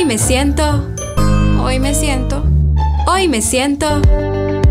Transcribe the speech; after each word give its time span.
Hoy 0.00 0.06
me 0.06 0.16
siento, 0.16 0.94
hoy 1.62 1.78
me 1.78 1.92
siento, 1.92 2.42
hoy 3.06 3.28
me 3.28 3.42
siento 3.42 4.00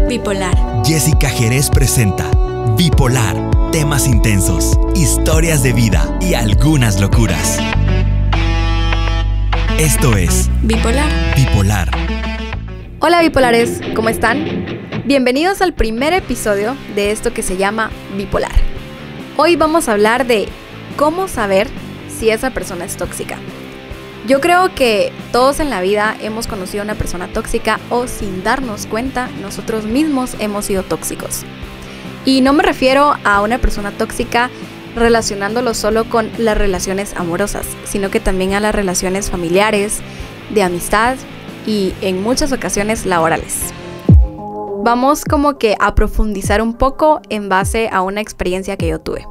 bipolar. 0.10 0.58
Jessica 0.84 1.30
Jerez 1.30 1.70
presenta 1.70 2.26
Bipolar, 2.76 3.36
temas 3.72 4.08
intensos, 4.08 4.76
historias 4.96 5.62
de 5.62 5.74
vida 5.74 6.18
y 6.20 6.34
algunas 6.34 7.00
locuras. 7.00 7.60
Esto 9.78 10.18
es 10.18 10.50
Bipolar. 10.64 11.12
Bipolar. 11.36 11.92
Hola 12.98 13.22
bipolares, 13.22 13.82
¿cómo 13.96 14.10
están? 14.10 14.82
Bienvenidos 15.06 15.62
al 15.62 15.76
primer 15.76 16.12
episodio 16.14 16.76
de 16.96 17.12
esto 17.12 17.36
que 17.36 17.44
se 17.44 17.56
llama 17.56 17.92
Bipolar. 18.18 18.60
Hoy 19.38 19.58
vamos 19.58 19.90
a 19.90 19.92
hablar 19.92 20.26
de 20.26 20.50
cómo 20.98 21.28
saber 21.28 21.68
si 22.18 22.32
esa 22.32 22.50
persona 22.50 22.86
es 22.86 22.98
tóxica. 22.98 23.38
Yo 24.30 24.42
creo 24.42 24.76
que 24.76 25.12
todos 25.32 25.60
en 25.60 25.72
la 25.72 25.82
vida 25.82 26.16
hemos 26.22 26.46
conocido 26.46 26.84
a 26.84 26.86
una 26.86 26.94
persona 26.94 27.30
tóxica 27.34 27.80
o 27.90 28.06
sin 28.06 28.44
darnos 28.44 28.86
cuenta 28.86 29.28
nosotros 29.42 29.86
mismos 29.86 30.36
hemos 30.38 30.66
sido 30.66 30.84
tóxicos. 30.84 31.42
Y 32.26 32.42
no 32.42 32.54
me 32.54 32.62
refiero 32.62 33.16
a 33.24 33.42
una 33.42 33.58
persona 33.58 33.90
tóxica 33.90 34.52
relacionándolo 34.96 35.74
solo 35.74 36.08
con 36.08 36.30
las 36.38 36.56
relaciones 36.56 37.16
amorosas, 37.16 37.66
sino 37.86 38.12
que 38.12 38.20
también 38.20 38.54
a 38.54 38.60
las 38.60 38.76
relaciones 38.76 39.32
familiares, 39.32 39.98
de 40.54 40.62
amistad 40.62 41.16
y 41.66 41.96
en 42.02 42.22
muchas 42.22 42.52
ocasiones 42.52 43.08
laborales. 43.08 43.74
Vamos 44.84 45.26
como 45.26 45.58
que 45.58 45.76
a 45.80 45.96
profundizar 45.96 46.62
un 46.62 46.76
poco 46.76 47.20
en 47.30 47.50
base 47.50 47.90
a 47.92 48.04
una 48.04 48.22
experiencia 48.22 48.78
que 48.78 48.90
yo 48.90 49.00
tuve. 49.00 49.26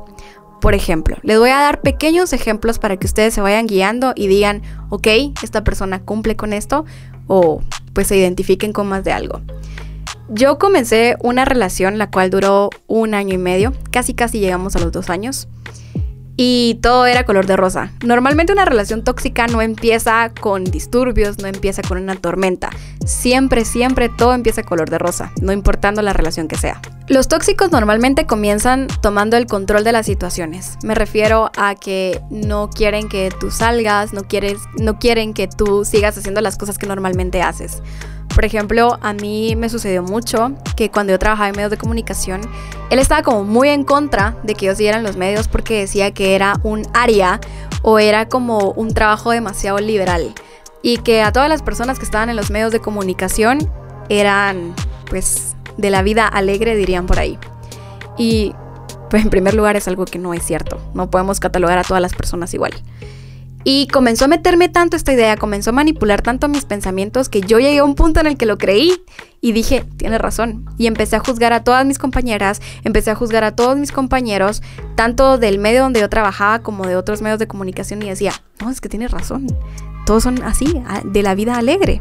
Por 0.61 0.75
ejemplo, 0.75 1.17
les 1.23 1.39
voy 1.39 1.51
a 1.51 1.61
dar 1.61 1.81
pequeños 1.81 2.33
ejemplos 2.33 2.79
para 2.79 2.97
que 2.97 3.07
ustedes 3.07 3.35
se 3.35 3.41
vayan 3.41 3.67
guiando 3.67 4.13
y 4.17 4.27
digan, 4.27 4.63
ok, 4.91 5.07
esta 5.43 5.63
persona 5.63 6.01
cumple 6.01 6.37
con 6.37 6.53
esto 6.53 6.85
o 7.27 7.61
pues 7.93 8.09
se 8.09 8.17
identifiquen 8.17 8.73
con 8.73 8.89
más 8.89 9.05
de 9.05 9.13
algo. 9.13 9.41
Yo 10.29 10.59
comencé 10.59 11.17
una 11.23 11.45
relación 11.45 11.97
la 11.97 12.11
cual 12.11 12.31
duró 12.31 12.71
un 12.87 13.15
año 13.15 13.35
y 13.35 13.39
medio, 13.39 13.73
casi 13.91 14.15
casi 14.15 14.41
llegamos 14.41 14.77
a 14.77 14.81
los 14.81 14.93
dos 14.93 15.11
años 15.11 15.49
y 16.41 16.79
todo 16.83 17.05
era 17.07 17.25
color 17.25 17.47
de 17.47 17.57
rosa. 17.57 17.91
Normalmente 18.05 18.53
una 18.53 18.65
relación 18.65 19.03
tóxica 19.03 19.49
no 19.49 19.61
empieza 19.61 20.33
con 20.41 20.63
disturbios, 20.63 21.39
no 21.39 21.49
empieza 21.49 21.83
con 21.83 21.99
una 21.99 22.15
tormenta. 22.15 22.71
Siempre, 23.05 23.65
siempre 23.65 24.09
todo 24.09 24.35
empieza 24.35 24.63
color 24.63 24.89
de 24.89 24.99
rosa, 24.99 25.33
no 25.43 25.53
importando 25.53 26.01
la 26.01 26.13
relación 26.13 26.47
que 26.47 26.57
sea. 26.57 26.81
Los 27.09 27.27
tóxicos 27.27 27.73
normalmente 27.73 28.27
comienzan 28.27 28.87
tomando 29.01 29.37
el 29.37 29.47
control 29.47 29.83
de 29.83 29.91
las 29.91 30.07
situaciones. 30.07 30.79
Me 30.85 30.95
refiero 30.95 31.51
a 31.57 31.75
que 31.75 32.21
no 32.31 32.71
quieren 32.71 33.09
que 33.09 33.33
tú 33.41 33.51
salgas, 33.51 34.13
no, 34.13 34.23
quieres, 34.23 34.59
no 34.79 35.01
quieren 35.01 35.35
que 35.35 35.49
tú 35.49 35.85
sigas 35.85 36.17
haciendo 36.17 36.41
las 36.41 36.57
cosas 36.57 36.79
que 36.79 36.87
normalmente 36.87 37.43
haces. 37.43 37.83
Por 38.35 38.45
ejemplo, 38.45 38.99
a 39.03 39.13
mí 39.13 39.57
me 39.57 39.69
sucedió 39.69 40.03
mucho 40.03 40.53
que 40.77 40.91
cuando 40.91 41.13
yo 41.13 41.19
trabajaba 41.19 41.49
en 41.49 41.57
medios 41.57 41.71
de 41.71 41.77
comunicación, 41.77 42.41
él 42.91 42.99
estaba 42.99 43.23
como 43.23 43.45
muy 43.45 43.69
en 43.69 43.85
contra 43.85 44.37
de 44.43 44.55
que 44.55 44.67
yo 44.67 44.75
siguiera 44.75 44.99
en 44.99 45.05
los 45.05 45.17
medios 45.17 45.49
porque 45.49 45.81
decía 45.81 46.13
que 46.13 46.35
era 46.35 46.55
un 46.63 46.87
área 46.95 47.41
o 47.83 47.99
era 47.99 48.29
como 48.29 48.71
un 48.73 48.95
trabajo 48.95 49.31
demasiado 49.31 49.79
liberal 49.79 50.35
y 50.83 50.99
que 50.99 51.23
a 51.23 51.33
todas 51.33 51.49
las 51.49 51.63
personas 51.63 51.99
que 51.99 52.05
estaban 52.05 52.31
en 52.31 52.37
los 52.37 52.51
medios 52.51 52.73
de 52.73 52.81
comunicación 52.81 53.71
eran 54.09 54.75
pues 55.09 55.57
de 55.77 55.91
la 55.91 56.03
vida 56.03 56.27
alegre 56.27 56.77
dirían 56.77 57.07
por 57.07 57.19
ahí. 57.19 57.39
Y 58.17 58.55
pues 59.11 59.23
en 59.23 59.31
primer 59.31 59.55
lugar 59.55 59.77
es 59.77 59.89
algo 59.89 60.05
que 60.05 60.19
no 60.19 60.35
es 60.35 60.45
cierto, 60.45 60.81
no 60.95 61.11
podemos 61.11 61.41
catalogar 61.41 61.79
a 61.79 61.85
todas 61.85 62.03
las 62.03 62.15
personas 62.15 62.53
igual. 62.55 62.73
Y 63.65 63.89
comenzó 63.89 64.27
a 64.27 64.29
meterme 64.29 64.69
tanto 64.69 64.97
esta 64.97 65.13
idea, 65.13 65.37
comenzó 65.37 65.71
a 65.71 65.73
manipular 65.73 66.23
tanto 66.23 66.49
mis 66.49 66.65
pensamientos 66.65 67.29
que 67.29 67.41
yo 67.41 67.59
llegué 67.59 67.79
a 67.79 67.85
un 67.85 67.95
punto 67.95 68.21
en 68.21 68.27
el 68.27 68.37
que 68.37 68.47
lo 68.47 68.57
creí 68.57 68.93
y 69.41 69.53
dije, 69.53 69.85
tiene 69.97 70.19
razón. 70.19 70.65
Y 70.79 70.87
empecé 70.87 71.17
a 71.17 71.21
juzgar 71.21 71.53
a 71.53 71.65
todas 71.65 71.85
mis 71.85 71.99
compañeras, 71.99 72.61
empecé 72.85 73.11
a 73.11 73.15
juzgar 73.15 73.45
a 73.45 73.55
todos 73.55 73.77
mis 73.77 73.93
compañeros, 73.93 74.63
tanto 74.95 75.39
del 75.39 75.59
medio 75.59 75.83
donde 75.83 76.01
yo 76.01 76.09
trabajaba 76.09 76.61
como 76.61 76.87
de 76.87 76.97
otros 76.97 77.21
medios 77.21 77.39
de 77.39 77.49
comunicación 77.49 78.03
y 78.03 78.09
decía, 78.09 78.33
no, 78.61 78.71
es 78.71 78.81
que 78.81 78.89
tiene 78.89 79.09
razón. 79.09 79.47
Todos 80.07 80.23
son 80.23 80.43
así, 80.43 80.83
de 81.05 81.23
la 81.23 81.35
vida 81.35 81.57
alegre. 81.57 82.01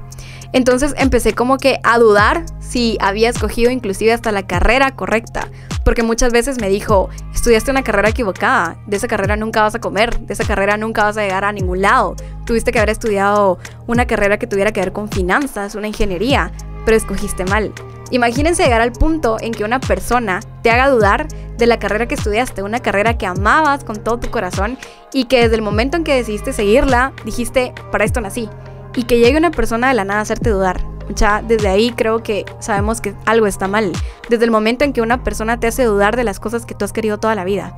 Entonces 0.54 0.94
empecé 0.98 1.34
como 1.34 1.58
que 1.58 1.80
a 1.84 2.00
dudar 2.00 2.46
si 2.60 2.98
había 3.02 3.30
escogido 3.30 3.70
inclusive 3.70 4.14
hasta 4.14 4.32
la 4.32 4.48
carrera 4.48 4.96
correcta, 4.96 5.50
porque 5.88 6.04
muchas 6.04 6.34
veces 6.34 6.60
me 6.60 6.68
dijo, 6.68 7.08
estudiaste 7.34 7.72
una 7.72 7.82
carrera 7.82 8.10
equivocada, 8.10 8.76
de 8.88 8.98
esa 8.98 9.08
carrera 9.08 9.38
nunca 9.38 9.62
vas 9.62 9.74
a 9.74 9.80
comer, 9.80 10.20
de 10.20 10.34
esa 10.34 10.44
carrera 10.44 10.76
nunca 10.76 11.06
vas 11.06 11.16
a 11.16 11.22
llegar 11.22 11.46
a 11.46 11.54
ningún 11.54 11.82
lado, 11.82 12.18
tuviste 12.46 12.74
que 12.74 12.80
haber 12.80 12.90
estudiado 12.90 13.58
una 13.88 14.06
carrera 14.06 14.38
que 14.38 14.48
tuviera 14.48 14.74
que 14.74 14.82
ver 14.82 14.92
con 14.92 15.08
finanzas, 15.08 15.76
una 15.76 15.88
ingeniería, 15.88 16.52
pero 16.84 16.98
escogiste 16.98 17.46
mal. 17.46 17.72
Imagínense 18.12 18.66
llegar 18.66 18.82
al 18.82 18.92
punto 18.92 19.38
en 19.40 19.54
que 19.54 19.64
una 19.64 19.80
persona 19.80 20.42
te 20.62 20.72
haga 20.72 20.90
dudar 20.90 21.30
de 21.58 21.68
la 21.68 21.80
carrera 21.80 22.06
que 22.06 22.16
estudiaste, 22.16 22.64
una 22.64 22.82
carrera 22.82 23.18
que 23.18 23.26
amabas 23.26 23.86
con 23.86 24.04
todo 24.04 24.20
tu 24.20 24.30
corazón 24.30 24.78
y 25.14 25.24
que 25.24 25.44
desde 25.44 25.56
el 25.56 25.62
momento 25.62 25.96
en 25.96 26.04
que 26.04 26.16
decidiste 26.16 26.52
seguirla, 26.52 27.14
dijiste, 27.24 27.74
para 27.94 28.04
esto 28.04 28.20
nací 28.20 28.50
y 28.94 29.04
que 29.04 29.20
llegue 29.20 29.38
una 29.38 29.52
persona 29.52 29.88
de 29.88 29.94
la 29.94 30.04
nada 30.04 30.20
a 30.20 30.24
hacerte 30.24 30.50
dudar. 30.50 30.97
Ya 31.16 31.42
desde 31.42 31.70
ahí 31.70 31.92
creo 31.92 32.24
que 32.24 32.46
sabemos 32.60 33.02
que 33.02 33.16
algo 33.26 33.48
está 33.48 33.68
mal. 33.68 33.92
Desde 34.30 34.46
el 34.46 34.52
momento 34.52 34.86
en 34.86 34.94
que 34.94 35.02
una 35.02 35.24
persona 35.24 35.60
te 35.60 35.68
hace 35.68 35.84
dudar 35.84 36.16
de 36.16 36.24
las 36.24 36.40
cosas 36.40 36.66
que 36.66 36.76
tú 36.76 36.86
has 36.86 36.94
querido 36.94 37.18
toda 37.18 37.36
la 37.36 37.44
vida. 37.44 37.76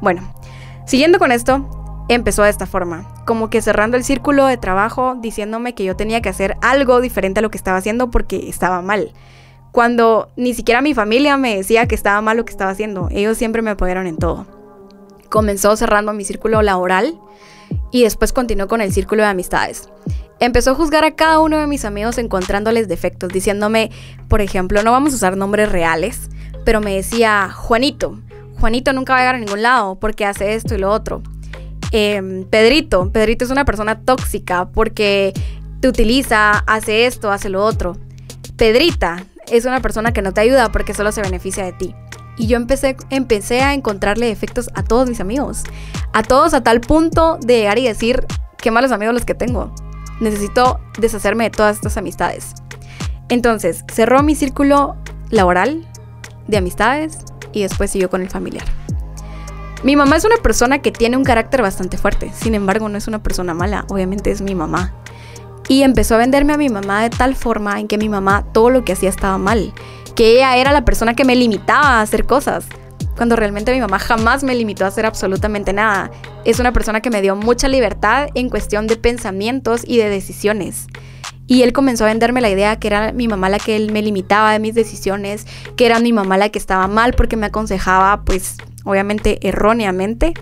Bueno, 0.00 0.22
siguiendo 0.86 1.18
con 1.18 1.32
esto, 1.32 2.04
empezó 2.08 2.42
de 2.42 2.50
esta 2.50 2.66
forma, 2.66 3.06
como 3.26 3.48
que 3.48 3.62
cerrando 3.62 3.96
el 3.96 4.04
círculo 4.04 4.46
de 4.46 4.56
trabajo, 4.56 5.16
diciéndome 5.20 5.74
que 5.74 5.84
yo 5.84 5.96
tenía 5.96 6.20
que 6.20 6.28
hacer 6.28 6.56
algo 6.60 7.00
diferente 7.00 7.38
a 7.40 7.42
lo 7.42 7.50
que 7.50 7.58
estaba 7.58 7.78
haciendo 7.78 8.10
porque 8.10 8.48
estaba 8.48 8.82
mal. 8.82 9.12
Cuando 9.72 10.30
ni 10.36 10.54
siquiera 10.54 10.82
mi 10.82 10.94
familia 10.94 11.36
me 11.36 11.56
decía 11.56 11.86
que 11.86 11.94
estaba 11.94 12.20
mal 12.20 12.36
lo 12.36 12.44
que 12.44 12.52
estaba 12.52 12.70
haciendo, 12.70 13.08
ellos 13.10 13.36
siempre 13.36 13.62
me 13.62 13.70
apoyaron 13.70 14.06
en 14.06 14.16
todo. 14.16 14.46
Comenzó 15.30 15.76
cerrando 15.76 16.12
mi 16.12 16.24
círculo 16.24 16.62
laboral 16.62 17.18
y 17.90 18.04
después 18.04 18.32
continuó 18.32 18.68
con 18.68 18.80
el 18.80 18.92
círculo 18.92 19.22
de 19.22 19.30
amistades. 19.30 19.88
Empezó 20.44 20.72
a 20.72 20.74
juzgar 20.74 21.04
a 21.04 21.12
cada 21.12 21.40
uno 21.40 21.56
de 21.56 21.66
mis 21.66 21.86
amigos 21.86 22.18
encontrándoles 22.18 22.86
defectos, 22.86 23.30
diciéndome, 23.30 23.90
por 24.28 24.42
ejemplo, 24.42 24.82
no 24.82 24.92
vamos 24.92 25.14
a 25.14 25.16
usar 25.16 25.38
nombres 25.38 25.72
reales, 25.72 26.28
pero 26.66 26.82
me 26.82 26.94
decía, 26.94 27.48
Juanito, 27.48 28.20
Juanito 28.60 28.92
nunca 28.92 29.14
va 29.14 29.20
a 29.20 29.22
llegar 29.22 29.34
a 29.36 29.38
ningún 29.38 29.62
lado 29.62 29.94
porque 29.98 30.26
hace 30.26 30.52
esto 30.52 30.74
y 30.74 30.78
lo 30.78 30.90
otro. 30.90 31.22
Em, 31.92 32.44
Pedrito, 32.44 33.10
Pedrito 33.10 33.46
es 33.46 33.50
una 33.50 33.64
persona 33.64 34.02
tóxica 34.02 34.66
porque 34.66 35.32
te 35.80 35.88
utiliza, 35.88 36.58
hace 36.66 37.06
esto, 37.06 37.30
hace 37.32 37.48
lo 37.48 37.64
otro. 37.64 37.96
Pedrita 38.58 39.24
es 39.50 39.64
una 39.64 39.80
persona 39.80 40.12
que 40.12 40.20
no 40.20 40.34
te 40.34 40.42
ayuda 40.42 40.70
porque 40.70 40.92
solo 40.92 41.10
se 41.10 41.22
beneficia 41.22 41.64
de 41.64 41.72
ti. 41.72 41.94
Y 42.36 42.48
yo 42.48 42.58
empecé, 42.58 42.98
empecé 43.08 43.62
a 43.62 43.72
encontrarle 43.72 44.26
defectos 44.26 44.68
a 44.74 44.82
todos 44.82 45.08
mis 45.08 45.20
amigos. 45.20 45.62
A 46.12 46.22
todos 46.22 46.52
a 46.52 46.62
tal 46.62 46.82
punto 46.82 47.38
de 47.40 47.60
llegar 47.60 47.78
y 47.78 47.86
decir, 47.86 48.26
qué 48.58 48.70
malos 48.70 48.92
amigos 48.92 49.14
los 49.14 49.24
que 49.24 49.34
tengo 49.34 49.72
necesito 50.20 50.80
deshacerme 50.98 51.44
de 51.44 51.50
todas 51.50 51.76
estas 51.76 51.96
amistades. 51.96 52.54
Entonces, 53.28 53.84
cerró 53.92 54.22
mi 54.22 54.34
círculo 54.34 54.96
laboral 55.30 55.86
de 56.46 56.58
amistades 56.58 57.18
y 57.52 57.62
después 57.62 57.90
siguió 57.90 58.10
con 58.10 58.22
el 58.22 58.28
familiar. 58.28 58.66
Mi 59.82 59.96
mamá 59.96 60.16
es 60.16 60.24
una 60.24 60.36
persona 60.36 60.78
que 60.78 60.92
tiene 60.92 61.16
un 61.16 61.24
carácter 61.24 61.62
bastante 61.62 61.98
fuerte, 61.98 62.30
sin 62.34 62.54
embargo 62.54 62.88
no 62.88 62.96
es 62.96 63.06
una 63.06 63.22
persona 63.22 63.52
mala, 63.52 63.84
obviamente 63.88 64.30
es 64.30 64.40
mi 64.40 64.54
mamá. 64.54 64.94
Y 65.68 65.82
empezó 65.82 66.14
a 66.14 66.18
venderme 66.18 66.52
a 66.54 66.58
mi 66.58 66.68
mamá 66.68 67.02
de 67.02 67.10
tal 67.10 67.34
forma 67.34 67.80
en 67.80 67.88
que 67.88 67.98
mi 67.98 68.08
mamá 68.08 68.44
todo 68.52 68.70
lo 68.70 68.84
que 68.84 68.92
hacía 68.92 69.08
estaba 69.08 69.38
mal, 69.38 69.72
que 70.14 70.32
ella 70.32 70.56
era 70.56 70.72
la 70.72 70.84
persona 70.84 71.14
que 71.14 71.24
me 71.24 71.36
limitaba 71.36 71.98
a 71.98 72.00
hacer 72.00 72.24
cosas 72.24 72.66
cuando 73.16 73.36
realmente 73.36 73.72
mi 73.72 73.80
mamá 73.80 73.98
jamás 73.98 74.42
me 74.42 74.54
limitó 74.54 74.84
a 74.84 74.88
hacer 74.88 75.06
absolutamente 75.06 75.72
nada. 75.72 76.10
Es 76.44 76.60
una 76.60 76.72
persona 76.72 77.00
que 77.00 77.10
me 77.10 77.22
dio 77.22 77.36
mucha 77.36 77.68
libertad 77.68 78.28
en 78.34 78.48
cuestión 78.48 78.86
de 78.86 78.96
pensamientos 78.96 79.82
y 79.86 79.98
de 79.98 80.08
decisiones. 80.08 80.86
Y 81.46 81.62
él 81.62 81.72
comenzó 81.72 82.04
a 82.04 82.08
venderme 82.08 82.40
la 82.40 82.50
idea 82.50 82.78
que 82.78 82.88
era 82.88 83.12
mi 83.12 83.28
mamá 83.28 83.48
la 83.48 83.58
que 83.58 83.76
él 83.76 83.92
me 83.92 84.02
limitaba 84.02 84.52
de 84.52 84.58
mis 84.58 84.74
decisiones, 84.74 85.46
que 85.76 85.86
era 85.86 86.00
mi 86.00 86.12
mamá 86.12 86.38
la 86.38 86.48
que 86.48 86.58
estaba 86.58 86.88
mal 86.88 87.12
porque 87.12 87.36
me 87.36 87.46
aconsejaba, 87.46 88.24
pues 88.24 88.56
obviamente 88.84 89.46
erróneamente. 89.46 90.34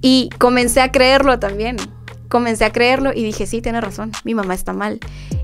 Y 0.00 0.30
comencé 0.38 0.80
a 0.80 0.92
creerlo 0.92 1.38
también. 1.38 1.76
Comencé 2.32 2.64
a 2.64 2.72
creerlo 2.72 3.10
y 3.14 3.22
dije, 3.22 3.46
sí, 3.46 3.60
tiene 3.60 3.82
razón, 3.82 4.10
mi 4.24 4.34
mamá 4.34 4.54
está 4.54 4.72
mal. 4.72 5.00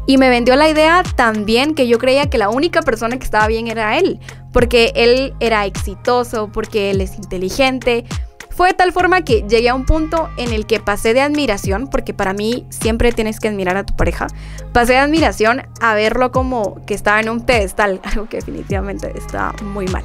Y 0.06 0.16
me 0.16 0.30
vendió 0.30 0.56
la 0.56 0.70
idea 0.70 1.02
también 1.16 1.74
que 1.74 1.86
yo 1.86 1.98
creía 1.98 2.30
que 2.30 2.38
la 2.38 2.48
única 2.48 2.80
persona 2.80 3.18
que 3.18 3.24
estaba 3.24 3.46
bien 3.46 3.68
era 3.68 3.98
él, 3.98 4.18
porque 4.54 4.92
él 4.94 5.34
era 5.38 5.66
exitoso, 5.66 6.50
porque 6.50 6.90
él 6.90 7.02
es 7.02 7.16
inteligente. 7.16 8.06
Fue 8.48 8.68
de 8.68 8.74
tal 8.74 8.92
forma 8.92 9.20
que 9.20 9.44
llegué 9.46 9.68
a 9.68 9.74
un 9.74 9.84
punto 9.84 10.30
en 10.38 10.50
el 10.54 10.64
que 10.64 10.80
pasé 10.80 11.12
de 11.12 11.20
admiración, 11.20 11.88
porque 11.88 12.14
para 12.14 12.32
mí 12.32 12.66
siempre 12.70 13.12
tienes 13.12 13.38
que 13.38 13.48
admirar 13.48 13.76
a 13.76 13.84
tu 13.84 13.94
pareja, 13.94 14.28
pasé 14.72 14.94
de 14.94 15.00
admiración 15.00 15.64
a 15.82 15.94
verlo 15.94 16.32
como 16.32 16.82
que 16.86 16.94
estaba 16.94 17.20
en 17.20 17.28
un 17.28 17.44
pedestal, 17.44 18.00
algo 18.04 18.30
que 18.30 18.38
definitivamente 18.38 19.12
está 19.14 19.52
muy 19.62 19.88
mal. 19.88 20.04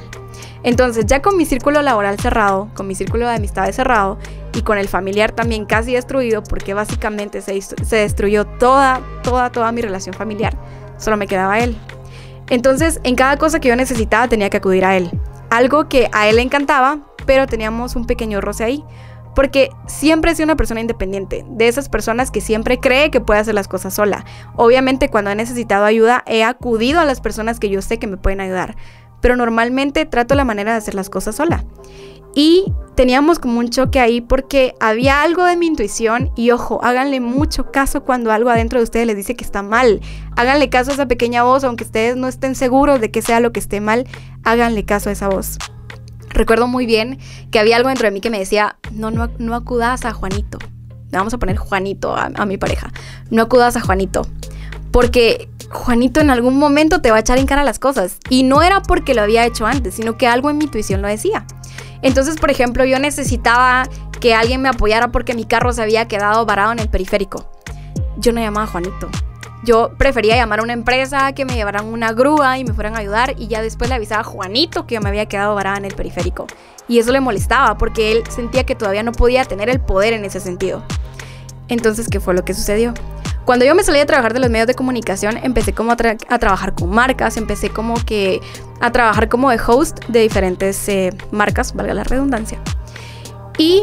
Entonces, 0.64 1.04
ya 1.06 1.20
con 1.20 1.36
mi 1.36 1.44
círculo 1.44 1.82
laboral 1.82 2.18
cerrado, 2.18 2.70
con 2.74 2.86
mi 2.86 2.94
círculo 2.94 3.28
de 3.28 3.34
amistades 3.34 3.76
cerrado 3.76 4.18
y 4.54 4.62
con 4.62 4.78
el 4.78 4.88
familiar 4.88 5.30
también 5.30 5.66
casi 5.66 5.92
destruido, 5.92 6.42
porque 6.42 6.72
básicamente 6.72 7.42
se, 7.42 7.60
se 7.60 7.96
destruyó 7.96 8.46
toda, 8.46 9.00
toda, 9.22 9.52
toda 9.52 9.70
mi 9.72 9.82
relación 9.82 10.14
familiar, 10.14 10.56
solo 10.96 11.18
me 11.18 11.26
quedaba 11.26 11.60
él. 11.60 11.76
Entonces, 12.48 12.98
en 13.04 13.14
cada 13.14 13.36
cosa 13.36 13.60
que 13.60 13.68
yo 13.68 13.76
necesitaba 13.76 14.26
tenía 14.26 14.48
que 14.48 14.56
acudir 14.56 14.86
a 14.86 14.96
él. 14.96 15.10
Algo 15.50 15.88
que 15.88 16.08
a 16.12 16.28
él 16.28 16.36
le 16.36 16.42
encantaba, 16.42 16.98
pero 17.26 17.46
teníamos 17.46 17.94
un 17.94 18.06
pequeño 18.06 18.40
roce 18.40 18.64
ahí. 18.64 18.84
Porque 19.34 19.70
siempre 19.86 20.30
he 20.30 20.34
sido 20.34 20.44
una 20.44 20.56
persona 20.56 20.80
independiente, 20.80 21.44
de 21.48 21.66
esas 21.66 21.88
personas 21.88 22.30
que 22.30 22.40
siempre 22.40 22.78
cree 22.78 23.10
que 23.10 23.20
puede 23.20 23.40
hacer 23.40 23.54
las 23.54 23.66
cosas 23.66 23.92
sola. 23.92 24.24
Obviamente 24.54 25.08
cuando 25.10 25.30
he 25.30 25.34
necesitado 25.34 25.84
ayuda 25.84 26.22
he 26.26 26.44
acudido 26.44 27.00
a 27.00 27.04
las 27.04 27.20
personas 27.20 27.58
que 27.58 27.68
yo 27.68 27.82
sé 27.82 27.98
que 27.98 28.06
me 28.06 28.16
pueden 28.16 28.40
ayudar, 28.40 28.76
pero 29.24 29.36
normalmente 29.36 30.04
trato 30.04 30.34
la 30.34 30.44
manera 30.44 30.72
de 30.72 30.76
hacer 30.76 30.94
las 30.94 31.08
cosas 31.08 31.36
sola. 31.36 31.64
Y 32.34 32.70
teníamos 32.94 33.38
como 33.38 33.58
un 33.58 33.70
choque 33.70 33.98
ahí 33.98 34.20
porque 34.20 34.74
había 34.80 35.22
algo 35.22 35.46
de 35.46 35.56
mi 35.56 35.66
intuición 35.66 36.30
y 36.36 36.50
ojo, 36.50 36.84
háganle 36.84 37.20
mucho 37.20 37.72
caso 37.72 38.04
cuando 38.04 38.32
algo 38.32 38.50
adentro 38.50 38.80
de 38.80 38.84
ustedes 38.84 39.06
les 39.06 39.16
dice 39.16 39.34
que 39.34 39.42
está 39.42 39.62
mal. 39.62 40.02
Háganle 40.36 40.68
caso 40.68 40.90
a 40.90 40.94
esa 40.94 41.08
pequeña 41.08 41.42
voz, 41.42 41.64
aunque 41.64 41.84
ustedes 41.84 42.16
no 42.16 42.28
estén 42.28 42.54
seguros 42.54 43.00
de 43.00 43.10
que 43.10 43.22
sea 43.22 43.40
lo 43.40 43.50
que 43.50 43.60
esté 43.60 43.80
mal, 43.80 44.06
háganle 44.42 44.84
caso 44.84 45.08
a 45.08 45.12
esa 45.12 45.30
voz. 45.30 45.56
Recuerdo 46.28 46.66
muy 46.66 46.84
bien 46.84 47.18
que 47.50 47.58
había 47.58 47.76
algo 47.76 47.88
dentro 47.88 48.06
de 48.06 48.10
mí 48.10 48.20
que 48.20 48.28
me 48.28 48.38
decía, 48.38 48.76
no, 48.92 49.10
no, 49.10 49.30
no 49.38 49.54
acudas 49.54 50.04
a 50.04 50.12
Juanito. 50.12 50.58
Vamos 51.12 51.32
a 51.32 51.38
poner 51.38 51.56
Juanito 51.56 52.14
a, 52.14 52.30
a 52.34 52.44
mi 52.44 52.58
pareja. 52.58 52.92
No 53.30 53.40
acudas 53.40 53.74
a 53.76 53.80
Juanito. 53.80 54.26
Porque 54.90 55.48
Juanito 55.70 56.20
en 56.20 56.30
algún 56.30 56.58
momento 56.58 57.00
te 57.00 57.10
va 57.10 57.18
a 57.18 57.20
echar 57.20 57.38
en 57.38 57.46
cara 57.46 57.64
las 57.64 57.78
cosas. 57.78 58.18
Y 58.28 58.42
no 58.42 58.62
era 58.62 58.82
porque 58.82 59.14
lo 59.14 59.22
había 59.22 59.44
hecho 59.44 59.66
antes, 59.66 59.94
sino 59.94 60.16
que 60.16 60.26
algo 60.26 60.50
en 60.50 60.58
mi 60.58 60.64
intuición 60.64 61.02
lo 61.02 61.08
decía. 61.08 61.46
Entonces, 62.02 62.36
por 62.36 62.50
ejemplo, 62.50 62.84
yo 62.84 62.98
necesitaba 62.98 63.88
que 64.20 64.34
alguien 64.34 64.62
me 64.62 64.68
apoyara 64.68 65.08
porque 65.08 65.34
mi 65.34 65.44
carro 65.44 65.72
se 65.72 65.82
había 65.82 66.06
quedado 66.06 66.46
varado 66.46 66.72
en 66.72 66.78
el 66.78 66.88
periférico. 66.88 67.50
Yo 68.16 68.32
no 68.32 68.40
llamaba 68.40 68.64
a 68.64 68.70
Juanito. 68.70 69.10
Yo 69.64 69.92
prefería 69.96 70.36
llamar 70.36 70.60
a 70.60 70.62
una 70.62 70.74
empresa 70.74 71.32
que 71.32 71.46
me 71.46 71.54
llevaran 71.54 71.86
una 71.86 72.12
grúa 72.12 72.58
y 72.58 72.64
me 72.64 72.74
fueran 72.74 72.94
a 72.96 72.98
ayudar 72.98 73.34
y 73.38 73.48
ya 73.48 73.62
después 73.62 73.88
le 73.88 73.96
avisaba 73.96 74.20
a 74.20 74.24
Juanito 74.24 74.86
que 74.86 74.94
yo 74.96 75.00
me 75.00 75.08
había 75.08 75.26
quedado 75.26 75.54
varada 75.54 75.78
en 75.78 75.86
el 75.86 75.94
periférico. 75.94 76.46
Y 76.86 76.98
eso 76.98 77.12
le 77.12 77.20
molestaba 77.20 77.78
porque 77.78 78.12
él 78.12 78.22
sentía 78.28 78.64
que 78.64 78.74
todavía 78.74 79.02
no 79.02 79.12
podía 79.12 79.44
tener 79.46 79.70
el 79.70 79.80
poder 79.80 80.12
en 80.12 80.26
ese 80.26 80.40
sentido. 80.40 80.82
Entonces, 81.68 82.08
¿qué 82.08 82.20
fue 82.20 82.34
lo 82.34 82.44
que 82.44 82.52
sucedió? 82.52 82.92
Cuando 83.44 83.64
yo 83.64 83.74
me 83.74 83.84
salí 83.84 83.98
a 83.98 84.06
trabajar 84.06 84.32
de 84.32 84.40
los 84.40 84.50
medios 84.50 84.66
de 84.66 84.74
comunicación, 84.74 85.38
empecé 85.42 85.72
como 85.72 85.92
a, 85.92 85.96
trabajar 85.96 86.74
con 86.74 86.90
marcas, 86.90 87.36
empecé 87.36 87.68
como 87.70 87.94
que 88.04 88.40
a 88.80 88.90
trabajar 88.90 89.28
como 89.28 89.50
de 89.50 89.60
host 89.64 90.04
de 90.08 90.20
diferentes 90.20 90.88
eh, 90.88 91.10
marcas, 91.30 91.74
valga 91.74 91.92
la 91.94 92.04
redundancia. 92.04 92.58
Y 93.58 93.82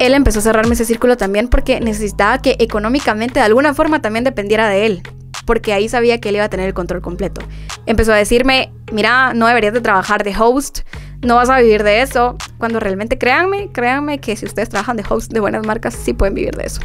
él 0.00 0.14
empezó 0.14 0.40
a 0.40 0.42
cerrarme 0.42 0.74
ese 0.74 0.84
círculo 0.84 1.16
también 1.16 1.48
porque 1.48 1.80
necesitaba 1.80 2.38
que 2.38 2.56
económicamente 2.58 3.38
de 3.38 3.46
alguna 3.46 3.74
forma 3.74 4.02
también 4.02 4.24
dependiera 4.24 4.68
de 4.68 4.86
él 4.86 5.02
porque 5.46 5.72
ahí 5.72 5.88
sabía 5.88 6.20
que 6.20 6.28
él 6.28 6.34
iba 6.34 6.44
a 6.44 6.48
tener 6.48 6.66
el 6.66 6.74
control 6.74 7.00
completo. 7.00 7.40
Empezó 7.86 8.12
a 8.12 8.16
decirme, 8.16 8.72
mira, 8.92 9.32
no 9.32 9.46
deberías 9.46 9.72
de 9.72 9.80
trabajar 9.80 10.24
de 10.24 10.34
host, 10.36 10.80
no 11.22 11.36
vas 11.36 11.48
a 11.48 11.60
vivir 11.60 11.84
de 11.84 12.02
eso, 12.02 12.36
cuando 12.58 12.80
realmente 12.80 13.16
créanme, 13.16 13.70
créanme 13.72 14.18
que 14.18 14.36
si 14.36 14.44
ustedes 14.44 14.68
trabajan 14.68 14.96
de 14.96 15.04
host 15.08 15.32
de 15.32 15.40
buenas 15.40 15.64
marcas, 15.64 15.94
sí 15.94 16.12
pueden 16.12 16.34
vivir 16.34 16.56
de 16.56 16.64
eso. 16.64 16.80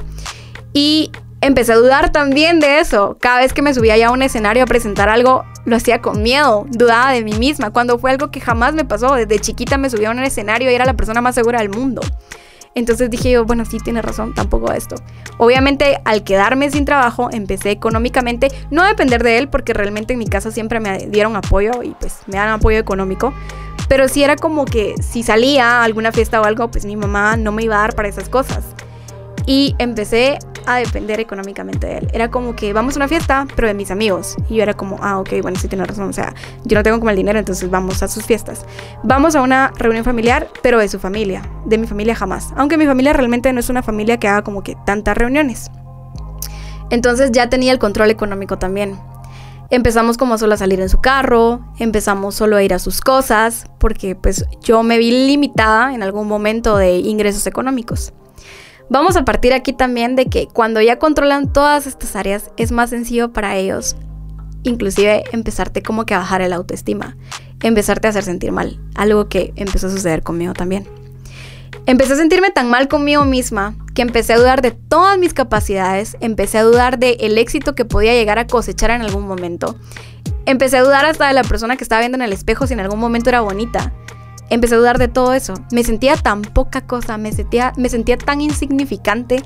Y 0.73 1.11
empecé 1.41 1.73
a 1.73 1.75
dudar 1.75 2.11
también 2.11 2.59
de 2.59 2.79
eso. 2.79 3.17
Cada 3.19 3.39
vez 3.39 3.53
que 3.53 3.61
me 3.61 3.73
subía 3.73 3.97
ya 3.97 4.07
a 4.07 4.11
un 4.11 4.21
escenario 4.21 4.63
a 4.63 4.67
presentar 4.67 5.09
algo, 5.09 5.43
lo 5.65 5.75
hacía 5.75 6.01
con 6.01 6.23
miedo, 6.23 6.65
dudaba 6.69 7.11
de 7.11 7.23
mí 7.23 7.33
misma, 7.33 7.71
cuando 7.71 7.99
fue 7.99 8.11
algo 8.11 8.31
que 8.31 8.39
jamás 8.39 8.73
me 8.73 8.85
pasó. 8.85 9.15
Desde 9.15 9.39
chiquita 9.39 9.77
me 9.77 9.89
subía 9.89 10.09
a 10.09 10.11
un 10.11 10.19
escenario 10.19 10.71
y 10.71 10.73
era 10.73 10.85
la 10.85 10.93
persona 10.93 11.21
más 11.21 11.35
segura 11.35 11.59
del 11.59 11.69
mundo. 11.69 12.01
Entonces 12.73 13.09
dije 13.09 13.31
yo, 13.31 13.43
bueno, 13.43 13.65
sí, 13.65 13.79
tiene 13.79 14.01
razón, 14.01 14.33
tampoco 14.33 14.71
esto. 14.71 14.95
Obviamente, 15.37 15.99
al 16.05 16.23
quedarme 16.23 16.71
sin 16.71 16.85
trabajo, 16.85 17.27
empecé 17.31 17.71
económicamente, 17.71 18.47
no 18.69 18.83
a 18.83 18.87
depender 18.87 19.23
de 19.23 19.39
él, 19.39 19.49
porque 19.49 19.73
realmente 19.73 20.13
en 20.13 20.19
mi 20.19 20.27
casa 20.27 20.51
siempre 20.51 20.79
me 20.79 21.07
dieron 21.07 21.35
apoyo 21.35 21.83
y 21.83 21.89
pues 21.99 22.19
me 22.27 22.37
dan 22.37 22.49
apoyo 22.49 22.77
económico. 22.77 23.33
Pero 23.89 24.07
sí 24.07 24.23
era 24.23 24.37
como 24.37 24.63
que 24.63 24.95
si 25.01 25.21
salía 25.21 25.81
a 25.81 25.83
alguna 25.83 26.13
fiesta 26.13 26.39
o 26.39 26.45
algo, 26.45 26.71
pues 26.71 26.85
mi 26.85 26.95
mamá 26.95 27.35
no 27.35 27.51
me 27.51 27.63
iba 27.63 27.75
a 27.75 27.79
dar 27.79 27.93
para 27.93 28.07
esas 28.07 28.29
cosas. 28.29 28.63
Y 29.45 29.75
empecé 29.79 30.37
a 30.65 30.77
depender 30.77 31.19
económicamente 31.19 31.87
de 31.87 31.97
él. 31.99 32.07
Era 32.13 32.29
como 32.29 32.55
que 32.55 32.73
vamos 32.73 32.95
a 32.95 32.99
una 32.99 33.07
fiesta, 33.07 33.47
pero 33.55 33.67
de 33.67 33.73
mis 33.73 33.91
amigos. 33.91 34.35
Y 34.49 34.55
yo 34.55 34.63
era 34.63 34.73
como, 34.73 34.97
ah, 35.01 35.19
ok, 35.19 35.29
bueno, 35.41 35.59
sí 35.59 35.67
tiene 35.67 35.85
razón. 35.85 36.09
O 36.09 36.13
sea, 36.13 36.33
yo 36.63 36.77
no 36.77 36.83
tengo 36.83 36.99
como 36.99 37.09
el 37.09 37.15
dinero, 37.15 37.39
entonces 37.39 37.69
vamos 37.69 38.03
a 38.03 38.07
sus 38.07 38.25
fiestas. 38.25 38.65
Vamos 39.03 39.35
a 39.35 39.41
una 39.41 39.71
reunión 39.77 40.03
familiar, 40.03 40.47
pero 40.61 40.79
de 40.79 40.87
su 40.87 40.99
familia. 40.99 41.41
De 41.65 41.77
mi 41.77 41.87
familia 41.87 42.15
jamás. 42.15 42.49
Aunque 42.55 42.77
mi 42.77 42.85
familia 42.85 43.13
realmente 43.13 43.51
no 43.53 43.59
es 43.59 43.69
una 43.69 43.83
familia 43.83 44.17
que 44.17 44.27
haga 44.27 44.43
como 44.43 44.63
que 44.63 44.75
tantas 44.85 45.17
reuniones. 45.17 45.71
Entonces 46.89 47.31
ya 47.31 47.49
tenía 47.49 47.71
el 47.71 47.79
control 47.79 48.11
económico 48.11 48.57
también. 48.59 48.99
Empezamos 49.69 50.17
como 50.17 50.37
solo 50.37 50.55
a 50.55 50.57
salir 50.57 50.81
en 50.81 50.89
su 50.89 50.99
carro, 50.99 51.61
empezamos 51.79 52.35
solo 52.35 52.57
a 52.57 52.63
ir 52.63 52.73
a 52.73 52.79
sus 52.79 52.99
cosas, 52.99 53.67
porque 53.79 54.15
pues 54.15 54.45
yo 54.61 54.83
me 54.83 54.97
vi 54.97 55.27
limitada 55.27 55.93
en 55.95 56.03
algún 56.03 56.27
momento 56.27 56.75
de 56.75 56.97
ingresos 56.97 57.47
económicos. 57.47 58.11
Vamos 58.91 59.15
a 59.15 59.23
partir 59.23 59.53
aquí 59.53 59.71
también 59.71 60.17
de 60.17 60.25
que 60.25 60.47
cuando 60.47 60.81
ya 60.81 60.99
controlan 60.99 61.53
todas 61.53 61.87
estas 61.87 62.17
áreas 62.17 62.51
es 62.57 62.73
más 62.73 62.89
sencillo 62.89 63.31
para 63.31 63.55
ellos 63.55 63.95
inclusive 64.63 65.23
empezarte 65.31 65.81
como 65.81 66.05
que 66.05 66.13
a 66.13 66.17
bajar 66.19 66.41
el 66.41 66.51
autoestima, 66.51 67.15
empezarte 67.63 68.07
a 68.07 68.09
hacer 68.09 68.23
sentir 68.23 68.51
mal, 68.51 68.81
algo 68.95 69.29
que 69.29 69.53
empezó 69.55 69.87
a 69.87 69.91
suceder 69.91 70.23
conmigo 70.23 70.53
también. 70.53 70.87
Empecé 71.85 72.13
a 72.13 72.17
sentirme 72.17 72.51
tan 72.51 72.69
mal 72.69 72.89
conmigo 72.89 73.23
misma 73.23 73.75
que 73.95 74.01
empecé 74.01 74.33
a 74.33 74.37
dudar 74.37 74.61
de 74.61 74.71
todas 74.71 75.17
mis 75.17 75.33
capacidades, 75.33 76.17
empecé 76.19 76.57
a 76.57 76.63
dudar 76.63 76.99
del 76.99 77.15
el 77.21 77.37
éxito 77.37 77.75
que 77.75 77.85
podía 77.85 78.13
llegar 78.13 78.39
a 78.39 78.45
cosechar 78.45 78.91
en 78.91 79.03
algún 79.03 79.25
momento. 79.25 79.77
Empecé 80.45 80.77
a 80.77 80.83
dudar 80.83 81.05
hasta 81.05 81.29
de 81.29 81.33
la 81.33 81.43
persona 81.43 81.77
que 81.77 81.83
estaba 81.85 82.01
viendo 82.01 82.17
en 82.17 82.23
el 82.23 82.33
espejo 82.33 82.67
si 82.67 82.73
en 82.73 82.81
algún 82.81 82.99
momento 82.99 83.29
era 83.29 83.39
bonita 83.39 83.93
empecé 84.51 84.75
a 84.75 84.77
dudar 84.77 84.99
de 84.99 85.07
todo 85.07 85.33
eso. 85.33 85.55
Me 85.71 85.83
sentía 85.83 86.15
tan 86.17 86.43
poca 86.43 86.81
cosa, 86.81 87.17
me 87.17 87.31
sentía, 87.31 87.73
me 87.77 87.89
sentía 87.89 88.17
tan 88.17 88.41
insignificante. 88.41 89.41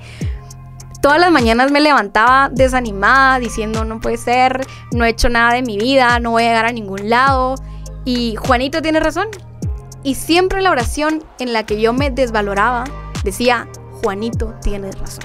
Todas 1.02 1.20
las 1.20 1.32
mañanas 1.32 1.72
me 1.72 1.80
levantaba 1.80 2.50
desanimada, 2.52 3.40
diciendo 3.40 3.86
no 3.86 4.02
puede 4.02 4.18
ser, 4.18 4.66
no 4.92 5.06
he 5.06 5.10
hecho 5.10 5.30
nada 5.30 5.54
de 5.54 5.62
mi 5.62 5.78
vida, 5.78 6.20
no 6.20 6.32
voy 6.32 6.44
a 6.44 6.48
llegar 6.48 6.66
a 6.66 6.72
ningún 6.72 7.10
lado. 7.10 7.56
Y 8.04 8.36
Juanito 8.36 8.82
tiene 8.82 9.00
razón. 9.00 9.28
Y 10.04 10.16
siempre 10.16 10.62
la 10.62 10.72
oración 10.72 11.24
en 11.40 11.54
la 11.54 11.66
que 11.66 11.80
yo 11.80 11.94
me 11.94 12.10
desvaloraba 12.10 12.84
decía, 13.24 13.68
Juanito 14.04 14.56
tiene 14.62 14.92
razón. 14.92 15.24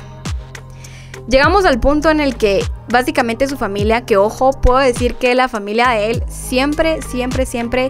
Llegamos 1.29 1.65
al 1.65 1.81
punto 1.81 2.11
en 2.11 2.21
el 2.21 2.37
que 2.37 2.63
básicamente 2.89 3.47
su 3.47 3.57
familia, 3.57 4.05
que 4.05 4.17
ojo, 4.17 4.51
puedo 4.53 4.79
decir 4.79 5.15
que 5.15 5.35
la 5.35 5.49
familia 5.49 5.91
de 5.91 6.11
él 6.11 6.25
siempre, 6.29 7.01
siempre, 7.03 7.47
siempre, 7.47 7.89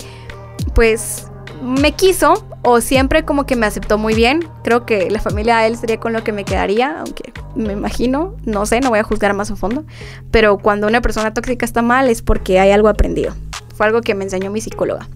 pues 0.75 1.30
me 1.63 1.93
quiso 1.93 2.47
o 2.63 2.81
siempre 2.81 3.25
como 3.25 3.47
que 3.47 3.57
me 3.57 3.67
aceptó 3.67 3.99
muy 3.99 4.15
bien. 4.15 4.49
Creo 4.63 4.87
que 4.87 5.11
la 5.11 5.21
familia 5.21 5.59
de 5.59 5.69
él 5.69 5.77
sería 5.77 5.99
con 5.99 6.13
lo 6.13 6.25
que 6.25 6.33
me 6.33 6.45
quedaría, 6.45 7.01
aunque 7.01 7.33
me 7.55 7.73
imagino, 7.73 8.37
no 8.45 8.67
sé, 8.67 8.81
no 8.81 8.91
voy 8.91 8.99
a 8.99 9.03
juzgar 9.03 9.35
más 9.35 9.51
a 9.51 9.57
fondo. 9.57 9.85
Pero 10.31 10.59
cuando 10.59 10.87
una 10.87 11.01
persona 11.01 11.33
tóxica 11.35 11.65
está 11.65 11.83
mal 11.83 12.09
es 12.09 12.23
porque 12.23 12.61
hay 12.61 12.71
algo 12.71 12.89
aprendido. 12.89 13.35
Fue 13.75 13.87
algo 13.87 14.01
que 14.01 14.15
me 14.15 14.25
enseñó 14.25 14.51
mi 14.51 14.61
psicóloga. 14.61 15.09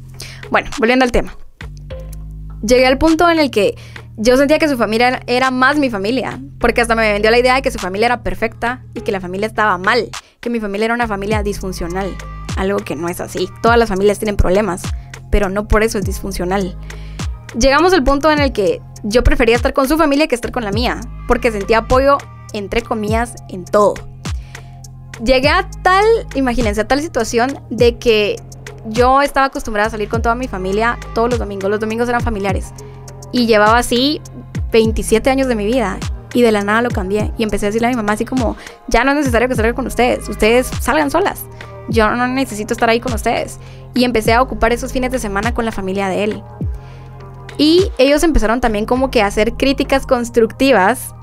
Bueno, 0.51 0.71
volviendo 0.79 1.05
al 1.05 1.13
tema. 1.13 1.37
Llegué 2.63 2.87
al 2.87 2.99
punto 2.99 3.29
en 3.29 3.39
el 3.39 3.51
que 3.51 3.77
yo 4.17 4.37
sentía 4.37 4.59
que 4.59 4.69
su 4.69 4.77
familia 4.77 5.21
era 5.27 5.51
más 5.51 5.79
mi 5.79 5.91
familia, 5.91 6.41
porque 6.61 6.81
hasta 6.81 6.95
me 6.95 7.13
vendió 7.13 7.31
la 7.31 7.39
idea 7.39 7.57
de 7.57 7.63
que 7.63 7.71
su 7.71 7.79
familia 7.79 8.07
era 8.07 8.23
perfecta 8.23 8.83
y 8.95 9.01
que 9.01 9.13
la 9.13 9.21
familia 9.21 9.47
estaba 9.47 9.77
mal, 9.77 10.09
que 10.41 10.51
mi 10.51 10.61
familia 10.61 10.87
era 10.87 10.95
una 10.95 11.09
familia 11.09 11.43
disfuncional, 11.43 12.17
algo 12.57 12.79
que 12.79 12.97
no 12.97 13.09
es 13.09 13.21
así. 13.21 13.49
Todas 13.63 13.79
las 13.79 13.89
familias 13.89 14.19
tienen 14.19 14.37
problemas 14.37 14.83
pero 15.35 15.49
no 15.49 15.67
por 15.67 15.83
eso 15.83 15.99
es 15.99 16.05
disfuncional. 16.05 16.77
Llegamos 17.59 17.93
al 17.93 18.05
punto 18.05 18.31
en 18.31 18.39
el 18.39 18.53
que 18.53 18.81
yo 19.03 19.25
prefería 19.25 19.57
estar 19.57 19.73
con 19.73 19.89
su 19.89 19.99
familia 19.99 20.29
que 20.29 20.37
estar 20.37 20.53
con 20.53 20.63
la 20.63 20.71
mía, 20.71 21.01
porque 21.27 21.51
sentía 21.51 21.79
apoyo, 21.79 22.19
entre 22.53 22.83
comillas, 22.83 23.35
en 23.49 23.65
todo. 23.65 23.95
Llegué 25.25 25.49
a 25.49 25.69
tal, 25.83 26.05
imagínense, 26.37 26.83
a 26.83 26.87
tal 26.87 27.01
situación 27.03 27.59
de 27.69 27.99
que 27.99 28.37
yo 28.87 29.23
estaba 29.23 29.47
acostumbrada 29.47 29.89
a 29.89 29.91
salir 29.91 30.09
con 30.09 30.23
toda 30.23 30.37
mi 30.37 30.47
familia 30.47 30.99
todos 31.17 31.31
los 31.31 31.41
domingos. 31.41 31.69
Los 31.69 31.81
domingos 31.81 32.09
eran 32.09 32.21
familiares. 32.21 32.73
Y 33.33 33.47
llevaba 33.47 33.79
así 33.79 34.21
27 34.71 35.31
años 35.31 35.49
de 35.49 35.57
mi 35.57 35.67
vida. 35.67 35.99
Y 36.33 36.43
de 36.43 36.53
la 36.53 36.63
nada 36.63 36.81
lo 36.81 36.91
cambié. 36.91 37.33
Y 37.39 37.43
empecé 37.43 37.67
a 37.67 37.71
decirle 37.71 37.89
a 37.89 37.91
mi 37.91 37.97
mamá 37.97 38.13
así 38.13 38.25
como, 38.25 38.57
ya 38.87 39.03
no 39.03 39.11
es 39.11 39.17
necesario 39.17 39.49
que 39.49 39.57
salga 39.57 39.75
con 39.75 39.89
ustedes. 39.89 40.29
Ustedes 40.29 40.71
salgan 40.81 41.11
solas. 41.11 41.45
Yo 41.89 42.09
no 42.11 42.27
necesito 42.27 42.73
estar 42.73 42.89
ahí 42.89 43.01
con 43.01 43.13
ustedes 43.13 43.59
y 43.95 44.05
empecé 44.05 44.33
a 44.33 44.43
ocupar 44.43 44.73
esos 44.73 44.93
fines 44.93 45.11
de 45.11 45.19
semana 45.19 45.55
con 45.55 45.65
la 45.65 45.73
familia 45.73 46.09
de 46.09 46.25
él. 46.25 46.43
Y 47.59 47.91
ellos 47.99 48.23
empezaron 48.23 48.61
también 48.61 48.85
como 48.87 49.11
que 49.11 49.23
a 49.23 49.27
hacer 49.27 49.55
críticas 49.55 50.07
constructivas 50.07 51.15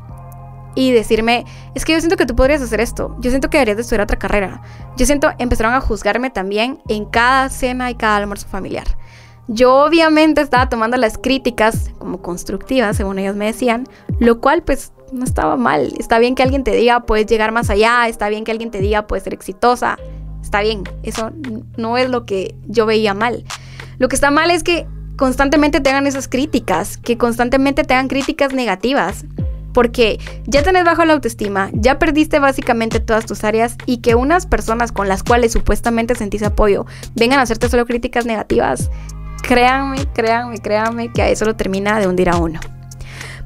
y 0.75 0.91
decirme, 0.91 1.45
es 1.75 1.83
que 1.83 1.93
yo 1.93 1.99
siento 1.99 2.15
que 2.15 2.25
tú 2.25 2.35
podrías 2.35 2.61
hacer 2.61 2.79
esto, 2.79 3.15
yo 3.19 3.29
siento 3.29 3.49
que 3.49 3.57
deberías 3.57 3.77
de 3.77 3.81
estudiar 3.81 4.01
otra 4.01 4.17
carrera. 4.17 4.61
Yo 4.95 5.05
siento, 5.05 5.29
empezaron 5.37 5.73
a 5.73 5.81
juzgarme 5.81 6.29
también 6.29 6.79
en 6.87 7.05
cada 7.05 7.49
cena 7.49 7.91
y 7.91 7.95
cada 7.95 8.17
almuerzo 8.17 8.47
familiar. 8.47 8.85
Yo 9.47 9.83
obviamente 9.83 10.39
estaba 10.39 10.69
tomando 10.69 10.95
las 10.95 11.17
críticas 11.17 11.91
como 11.97 12.21
constructivas, 12.21 12.95
según 12.95 13.19
ellos 13.19 13.35
me 13.35 13.45
decían, 13.45 13.85
lo 14.19 14.39
cual 14.39 14.63
pues 14.63 14.93
no 15.11 15.25
estaba 15.25 15.57
mal. 15.57 15.93
Está 15.99 16.19
bien 16.19 16.35
que 16.35 16.43
alguien 16.43 16.63
te 16.63 16.71
diga 16.71 17.01
puedes 17.01 17.25
llegar 17.25 17.51
más 17.51 17.69
allá, 17.69 18.07
está 18.07 18.29
bien 18.29 18.45
que 18.45 18.51
alguien 18.51 18.71
te 18.71 18.79
diga 18.79 19.07
puedes 19.07 19.25
ser 19.25 19.33
exitosa, 19.33 19.97
está 20.41 20.62
bien, 20.62 20.83
eso 21.03 21.31
no 21.77 21.98
es 21.98 22.10
lo 22.10 22.25
que 22.25 22.55
yo 22.67 22.86
veía 22.86 23.13
mal. 23.13 23.43
Lo 23.98 24.07
que 24.07 24.15
está 24.15 24.31
mal 24.31 24.51
es 24.51 24.63
que 24.63 24.88
constantemente 25.15 25.81
tengan 25.81 26.07
esas 26.07 26.27
críticas, 26.27 26.98
que 26.98 27.17
constantemente 27.17 27.83
tengan 27.83 28.07
críticas 28.07 28.53
negativas, 28.53 29.25
porque 29.74 30.19
ya 30.45 30.63
tenés 30.63 30.83
bajo 30.83 31.05
la 31.05 31.13
autoestima, 31.13 31.69
ya 31.74 32.00
perdiste 32.00 32.39
básicamente 32.39 33.00
todas 33.00 33.25
tus 33.25 33.43
áreas 33.43 33.77
y 33.86 33.98
que 33.98 34.15
unas 34.15 34.45
personas 34.45 34.91
con 34.91 35.07
las 35.07 35.24
cuales 35.24 35.51
supuestamente 35.51 36.15
sentís 36.15 36.43
apoyo 36.43 36.86
vengan 37.15 37.39
a 37.39 37.43
hacerte 37.43 37.69
solo 37.69 37.86
críticas 37.86 38.25
negativas, 38.25 38.89
créanme, 39.48 40.05
créanme, 40.13 40.57
créanme 40.57 41.12
que 41.12 41.21
a 41.21 41.29
eso 41.29 41.45
lo 41.45 41.55
termina 41.55 42.00
de 42.00 42.07
hundir 42.07 42.29
a 42.29 42.38
uno. 42.38 42.60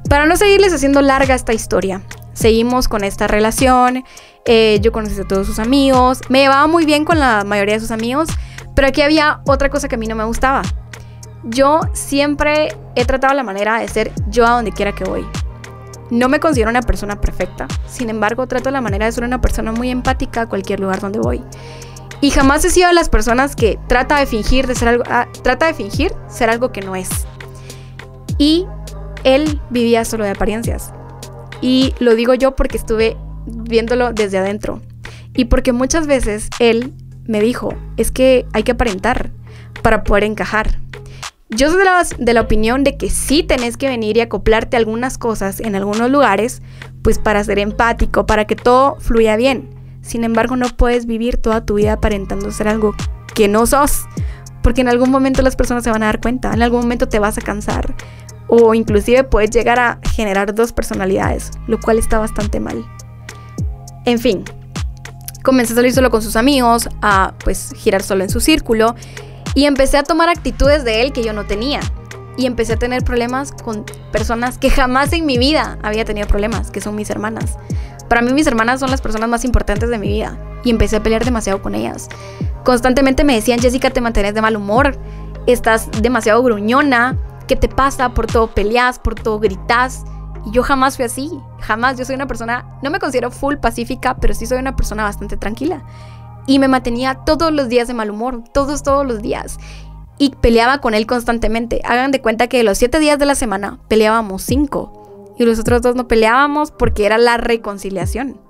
Para 0.08 0.26
no 0.26 0.36
seguirles 0.36 0.72
haciendo 0.72 1.02
larga 1.02 1.34
esta 1.34 1.52
historia, 1.52 2.02
seguimos 2.36 2.86
con 2.86 3.02
esta 3.02 3.26
relación, 3.26 4.04
eh, 4.44 4.78
yo 4.82 4.92
conocí 4.92 5.18
a 5.18 5.24
todos 5.24 5.46
sus 5.46 5.58
amigos, 5.58 6.20
me 6.28 6.40
llevaba 6.40 6.66
muy 6.66 6.84
bien 6.84 7.04
con 7.04 7.18
la 7.18 7.42
mayoría 7.44 7.74
de 7.74 7.80
sus 7.80 7.90
amigos, 7.90 8.28
pero 8.74 8.88
aquí 8.88 9.00
había 9.00 9.40
otra 9.46 9.70
cosa 9.70 9.88
que 9.88 9.96
a 9.96 9.98
mí 9.98 10.06
no 10.06 10.14
me 10.14 10.24
gustaba. 10.24 10.62
Yo 11.42 11.80
siempre 11.94 12.76
he 12.94 13.04
tratado 13.04 13.34
la 13.34 13.42
manera 13.42 13.80
de 13.80 13.88
ser 13.88 14.12
yo 14.28 14.46
a 14.46 14.50
donde 14.50 14.70
quiera 14.70 14.92
que 14.92 15.04
voy. 15.04 15.26
No 16.10 16.28
me 16.28 16.38
considero 16.38 16.70
una 16.70 16.82
persona 16.82 17.20
perfecta, 17.20 17.66
sin 17.88 18.10
embargo 18.10 18.46
trato 18.46 18.70
la 18.70 18.80
manera 18.80 19.06
de 19.06 19.12
ser 19.12 19.24
una 19.24 19.40
persona 19.40 19.72
muy 19.72 19.90
empática 19.90 20.42
a 20.42 20.48
cualquier 20.48 20.78
lugar 20.78 21.00
donde 21.00 21.18
voy. 21.18 21.42
Y 22.20 22.30
jamás 22.30 22.64
he 22.64 22.70
sido 22.70 22.88
de 22.88 22.94
las 22.94 23.08
personas 23.08 23.56
que 23.56 23.78
trata 23.88 24.18
de 24.18 24.26
fingir 24.26 24.66
de 24.66 24.74
ser 24.74 24.88
algo, 24.88 25.04
ah, 25.08 25.26
trata 25.42 25.66
de 25.66 25.74
fingir 25.74 26.12
ser 26.28 26.50
algo 26.50 26.70
que 26.70 26.82
no 26.82 26.96
es. 26.96 27.08
Y 28.38 28.66
él 29.24 29.60
vivía 29.70 30.04
solo 30.04 30.24
de 30.24 30.30
apariencias. 30.30 30.92
Y 31.60 31.94
lo 31.98 32.14
digo 32.14 32.34
yo 32.34 32.56
porque 32.56 32.76
estuve 32.76 33.16
viéndolo 33.46 34.12
desde 34.12 34.38
adentro. 34.38 34.80
Y 35.34 35.46
porque 35.46 35.72
muchas 35.72 36.06
veces 36.06 36.48
él 36.58 36.92
me 37.26 37.40
dijo, 37.40 37.74
es 37.96 38.10
que 38.10 38.46
hay 38.52 38.62
que 38.62 38.72
aparentar 38.72 39.30
para 39.82 40.04
poder 40.04 40.24
encajar. 40.24 40.78
Yo 41.48 41.70
soy 41.70 41.78
de 41.78 41.84
la, 41.84 42.06
de 42.18 42.34
la, 42.34 42.40
opinión 42.40 42.82
de 42.82 42.96
que 42.96 43.08
sí 43.08 43.42
tenés 43.42 43.76
que 43.76 43.88
venir 43.88 44.16
y 44.16 44.20
acoplarte 44.20 44.76
algunas 44.76 45.16
cosas 45.16 45.60
en 45.60 45.76
algunos 45.76 46.10
lugares, 46.10 46.60
pues 47.02 47.18
para 47.18 47.44
ser 47.44 47.60
empático, 47.60 48.26
para 48.26 48.46
que 48.46 48.56
todo 48.56 48.96
fluya 48.98 49.36
bien. 49.36 49.70
Sin 50.02 50.24
embargo, 50.24 50.56
no 50.56 50.66
puedes 50.68 51.06
vivir 51.06 51.36
toda 51.36 51.64
tu 51.64 51.74
vida 51.74 51.94
aparentando 51.94 52.50
ser 52.50 52.68
algo 52.68 52.94
que 53.34 53.46
no 53.46 53.66
sos, 53.66 54.06
porque 54.62 54.80
en 54.80 54.88
algún 54.88 55.10
momento 55.10 55.42
las 55.42 55.54
personas 55.54 55.84
se 55.84 55.90
van 55.90 56.02
a 56.02 56.06
dar 56.06 56.20
cuenta, 56.20 56.52
en 56.52 56.62
algún 56.62 56.80
momento 56.80 57.08
te 57.08 57.20
vas 57.20 57.38
a 57.38 57.40
cansar, 57.40 57.94
o 58.48 58.74
inclusive 58.74 59.24
puedes 59.24 59.50
llegar 59.50 59.78
a 59.78 59.98
generar 60.12 60.54
dos 60.54 60.72
personalidades, 60.72 61.50
lo 61.66 61.80
cual 61.80 61.98
está 61.98 62.18
bastante 62.18 62.60
mal. 62.60 62.84
En 64.04 64.18
fin, 64.18 64.44
comencé 65.42 65.72
a 65.72 65.76
salir 65.76 65.92
solo 65.92 66.10
con 66.10 66.22
sus 66.22 66.36
amigos, 66.36 66.88
a 67.02 67.34
pues 67.42 67.72
girar 67.76 68.02
solo 68.02 68.24
en 68.24 68.30
su 68.30 68.40
círculo 68.40 68.94
y 69.54 69.64
empecé 69.64 69.96
a 69.96 70.02
tomar 70.02 70.28
actitudes 70.28 70.84
de 70.84 71.02
él 71.02 71.12
que 71.12 71.24
yo 71.24 71.32
no 71.32 71.46
tenía. 71.46 71.80
Y 72.38 72.44
empecé 72.44 72.74
a 72.74 72.76
tener 72.76 73.02
problemas 73.02 73.50
con 73.50 73.86
personas 74.12 74.58
que 74.58 74.68
jamás 74.68 75.12
en 75.14 75.24
mi 75.24 75.38
vida 75.38 75.78
había 75.82 76.04
tenido 76.04 76.28
problemas, 76.28 76.70
que 76.70 76.82
son 76.82 76.94
mis 76.94 77.08
hermanas. 77.08 77.56
Para 78.08 78.20
mí 78.20 78.32
mis 78.32 78.46
hermanas 78.46 78.80
son 78.80 78.90
las 78.90 79.00
personas 79.00 79.28
más 79.28 79.44
importantes 79.44 79.88
de 79.88 79.98
mi 79.98 80.08
vida 80.08 80.38
y 80.62 80.70
empecé 80.70 80.96
a 80.96 81.02
pelear 81.02 81.24
demasiado 81.24 81.62
con 81.62 81.74
ellas. 81.74 82.08
Constantemente 82.62 83.24
me 83.24 83.34
decían, 83.34 83.58
Jessica, 83.58 83.90
te 83.90 84.00
mantienes 84.00 84.34
de 84.34 84.42
mal 84.42 84.56
humor, 84.56 84.98
estás 85.46 85.88
demasiado 86.02 86.42
gruñona, 86.42 87.16
¿qué 87.46 87.56
te 87.56 87.68
pasa? 87.68 88.10
Por 88.14 88.26
todo 88.26 88.48
peleas, 88.48 88.98
por 88.98 89.14
todo 89.14 89.38
gritas. 89.38 90.04
Y 90.44 90.52
yo 90.52 90.62
jamás 90.62 90.96
fui 90.96 91.04
así, 91.04 91.30
jamás. 91.60 91.98
Yo 91.98 92.04
soy 92.04 92.14
una 92.14 92.26
persona, 92.26 92.78
no 92.82 92.90
me 92.90 92.98
considero 92.98 93.30
full 93.30 93.56
pacífica, 93.56 94.16
pero 94.16 94.34
sí 94.34 94.46
soy 94.46 94.58
una 94.58 94.76
persona 94.76 95.02
bastante 95.02 95.36
tranquila 95.36 95.82
y 96.46 96.58
me 96.58 96.68
mantenía 96.68 97.14
todos 97.14 97.52
los 97.52 97.68
días 97.68 97.88
de 97.88 97.94
mal 97.94 98.10
humor, 98.10 98.44
todos, 98.52 98.82
todos 98.82 99.06
los 99.06 99.20
días. 99.20 99.58
Y 100.18 100.30
peleaba 100.30 100.78
con 100.78 100.94
él 100.94 101.06
constantemente. 101.06 101.82
Hagan 101.84 102.10
de 102.10 102.22
cuenta 102.22 102.46
que 102.46 102.58
de 102.58 102.64
los 102.64 102.78
siete 102.78 102.98
días 102.98 103.18
de 103.18 103.26
la 103.26 103.34
semana 103.34 103.80
peleábamos 103.88 104.42
cinco. 104.42 105.34
Y 105.38 105.44
los 105.44 105.58
otros 105.58 105.82
dos 105.82 105.94
no 105.94 106.08
peleábamos 106.08 106.70
porque 106.70 107.04
era 107.04 107.18
la 107.18 107.36
reconciliación. 107.36 108.40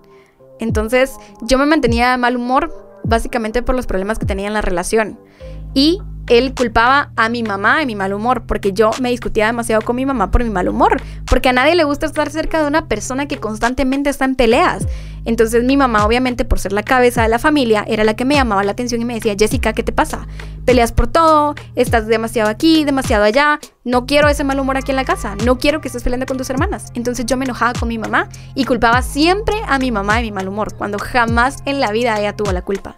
Entonces 0.61 1.17
yo 1.41 1.59
me 1.59 1.67
mantenía 1.67 2.13
de 2.13 2.19
mal 2.19 2.37
humor 2.37 3.01
básicamente 3.03 3.63
por 3.63 3.75
los 3.75 3.87
problemas 3.87 4.19
que 4.19 4.27
tenía 4.27 4.47
en 4.47 4.55
la 4.55 4.63
relación. 4.63 5.19
Y 5.77 6.01
él 6.27 6.55
culpaba 6.55 7.11
a 7.17 7.29
mi 7.29 7.43
mamá 7.43 7.79
de 7.79 7.87
mi 7.87 7.95
mal 7.95 8.15
humor, 8.15 8.45
porque 8.47 8.73
yo 8.73 8.91
me 8.99 9.11
discutía 9.11 9.47
demasiado 9.47 9.83
con 9.83 9.95
mi 9.95 10.07
mamá 10.07 10.31
por 10.31 10.43
mi 10.43 10.49
mal 10.49 10.69
humor, 10.71 11.03
porque 11.27 11.51
a 11.51 11.53
nadie 11.53 11.75
le 11.75 11.85
gusta 11.85 12.07
estar 12.07 12.31
cerca 12.31 12.63
de 12.63 12.67
una 12.67 12.89
persona 12.89 13.27
que 13.27 13.37
constantemente 13.37 14.09
está 14.09 14.25
en 14.25 14.37
peleas. 14.37 14.87
Entonces 15.27 15.65
mi 15.65 15.77
mamá, 15.77 16.07
obviamente 16.07 16.47
por 16.47 16.61
ser 16.61 16.73
la 16.73 16.83
cabeza 16.83 17.23
de 17.23 17.29
la 17.29 17.39
familia, 17.39 17.85
era 17.87 18.05
la 18.05 18.15
que 18.15 18.25
me 18.25 18.37
llamaba 18.37 18.65
la 18.65 18.73
atención 18.73 19.03
y 19.03 19.05
me 19.05 19.15
decía, 19.15 19.35
Jessica, 19.39 19.75
¿qué 19.75 19.83
te 19.83 19.93
pasa? 19.93 20.27
Peleas 20.65 20.93
por 20.93 21.09
todo, 21.09 21.55
estás 21.75 22.07
demasiado 22.07 22.49
aquí, 22.49 22.85
demasiado 22.85 23.25
allá, 23.25 23.61
no 23.85 24.07
quiero 24.07 24.29
ese 24.29 24.45
mal 24.45 24.59
humor 24.59 24.79
aquí 24.79 24.93
en 24.93 24.97
la 24.97 25.05
casa, 25.05 25.37
no 25.45 25.59
quiero 25.59 25.83
que 25.83 25.89
estés 25.89 26.03
peleando 26.03 26.25
con 26.25 26.39
tus 26.39 26.49
hermanas. 26.49 26.91
Entonces 26.95 27.27
yo 27.27 27.37
me 27.37 27.45
enojaba 27.45 27.75
con 27.79 27.89
mi 27.89 27.99
mamá 27.99 28.31
y 28.55 28.65
culpaba 28.65 29.03
siempre 29.03 29.55
a 29.69 29.79
mi 29.79 29.91
mamá 29.91 30.17
de 30.17 30.23
mi 30.23 30.33
mal 30.33 30.49
humor, 30.49 30.75
cuando 30.75 30.99
jamás 30.99 31.59
en 31.67 31.81
la 31.81 31.93
vida 31.93 32.19
ella 32.19 32.35
tuvo 32.35 32.53
la 32.53 32.63
culpa. 32.63 32.97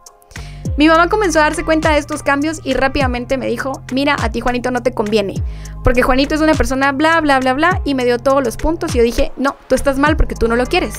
Mi 0.78 0.86
mamá 0.86 1.08
comenzó 1.08 1.40
a 1.40 1.42
darse 1.42 1.64
cuenta 1.64 1.90
de 1.90 1.98
estos 1.98 2.22
cambios 2.22 2.60
y 2.62 2.72
rápidamente 2.72 3.36
me 3.36 3.48
dijo, 3.48 3.82
mira, 3.92 4.14
a 4.22 4.30
ti 4.30 4.38
Juanito 4.38 4.70
no 4.70 4.80
te 4.80 4.94
conviene, 4.94 5.34
porque 5.82 6.02
Juanito 6.02 6.36
es 6.36 6.40
una 6.40 6.54
persona 6.54 6.92
bla, 6.92 7.20
bla, 7.20 7.40
bla, 7.40 7.52
bla, 7.52 7.82
y 7.84 7.96
me 7.96 8.04
dio 8.04 8.20
todos 8.20 8.44
los 8.44 8.56
puntos 8.56 8.94
y 8.94 8.98
yo 8.98 9.02
dije, 9.02 9.32
no, 9.36 9.56
tú 9.66 9.74
estás 9.74 9.98
mal 9.98 10.16
porque 10.16 10.36
tú 10.36 10.46
no 10.46 10.54
lo 10.54 10.66
quieres. 10.66 10.94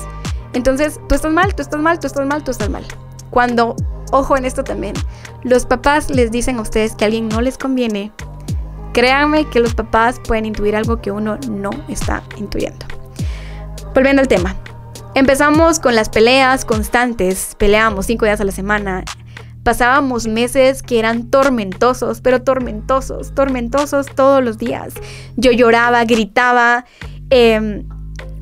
Entonces, 0.52 1.00
tú 1.08 1.16
estás 1.16 1.32
mal, 1.32 1.56
tú 1.56 1.62
estás 1.62 1.80
mal, 1.80 1.98
tú 1.98 2.08
estás 2.08 2.28
mal, 2.28 2.44
tú 2.44 2.52
estás 2.52 2.70
mal. 2.70 2.84
Cuando, 3.30 3.78
ojo 4.12 4.36
en 4.36 4.44
esto 4.44 4.66
también, 4.66 4.96
los 5.44 5.66
papás 5.66 6.10
les 6.10 6.30
dicen 6.30 6.58
a 6.58 6.62
ustedes 6.62 6.94
que 6.94 7.06
a 7.06 7.08
alguien 7.08 7.30
no 7.30 7.40
les 7.40 7.58
conviene, 7.58 8.12
créanme 8.92 9.46
que 9.46 9.62
los 9.62 9.76
papás 9.76 10.20
pueden 10.28 10.46
intuir 10.46 10.76
algo 10.76 11.00
que 11.00 11.12
uno 11.12 11.38
no 11.50 11.70
está 11.88 12.22
intuyendo. 12.36 12.86
Volviendo 13.96 14.22
al 14.22 14.28
tema. 14.28 14.58
Empezamos 15.16 15.80
con 15.80 15.96
las 15.96 16.10
peleas 16.10 16.66
constantes, 16.66 17.56
peleábamos 17.58 18.08
cinco 18.08 18.26
días 18.26 18.42
a 18.42 18.44
la 18.44 18.52
semana, 18.52 19.06
Pasábamos 19.70 20.26
meses 20.26 20.82
que 20.82 20.98
eran 20.98 21.30
tormentosos, 21.30 22.22
pero 22.22 22.42
tormentosos, 22.42 23.36
tormentosos 23.36 24.08
todos 24.16 24.44
los 24.44 24.58
días. 24.58 24.96
Yo 25.38 25.52
lloraba, 25.52 26.06
gritaba. 26.06 26.86
Eh, 27.30 27.84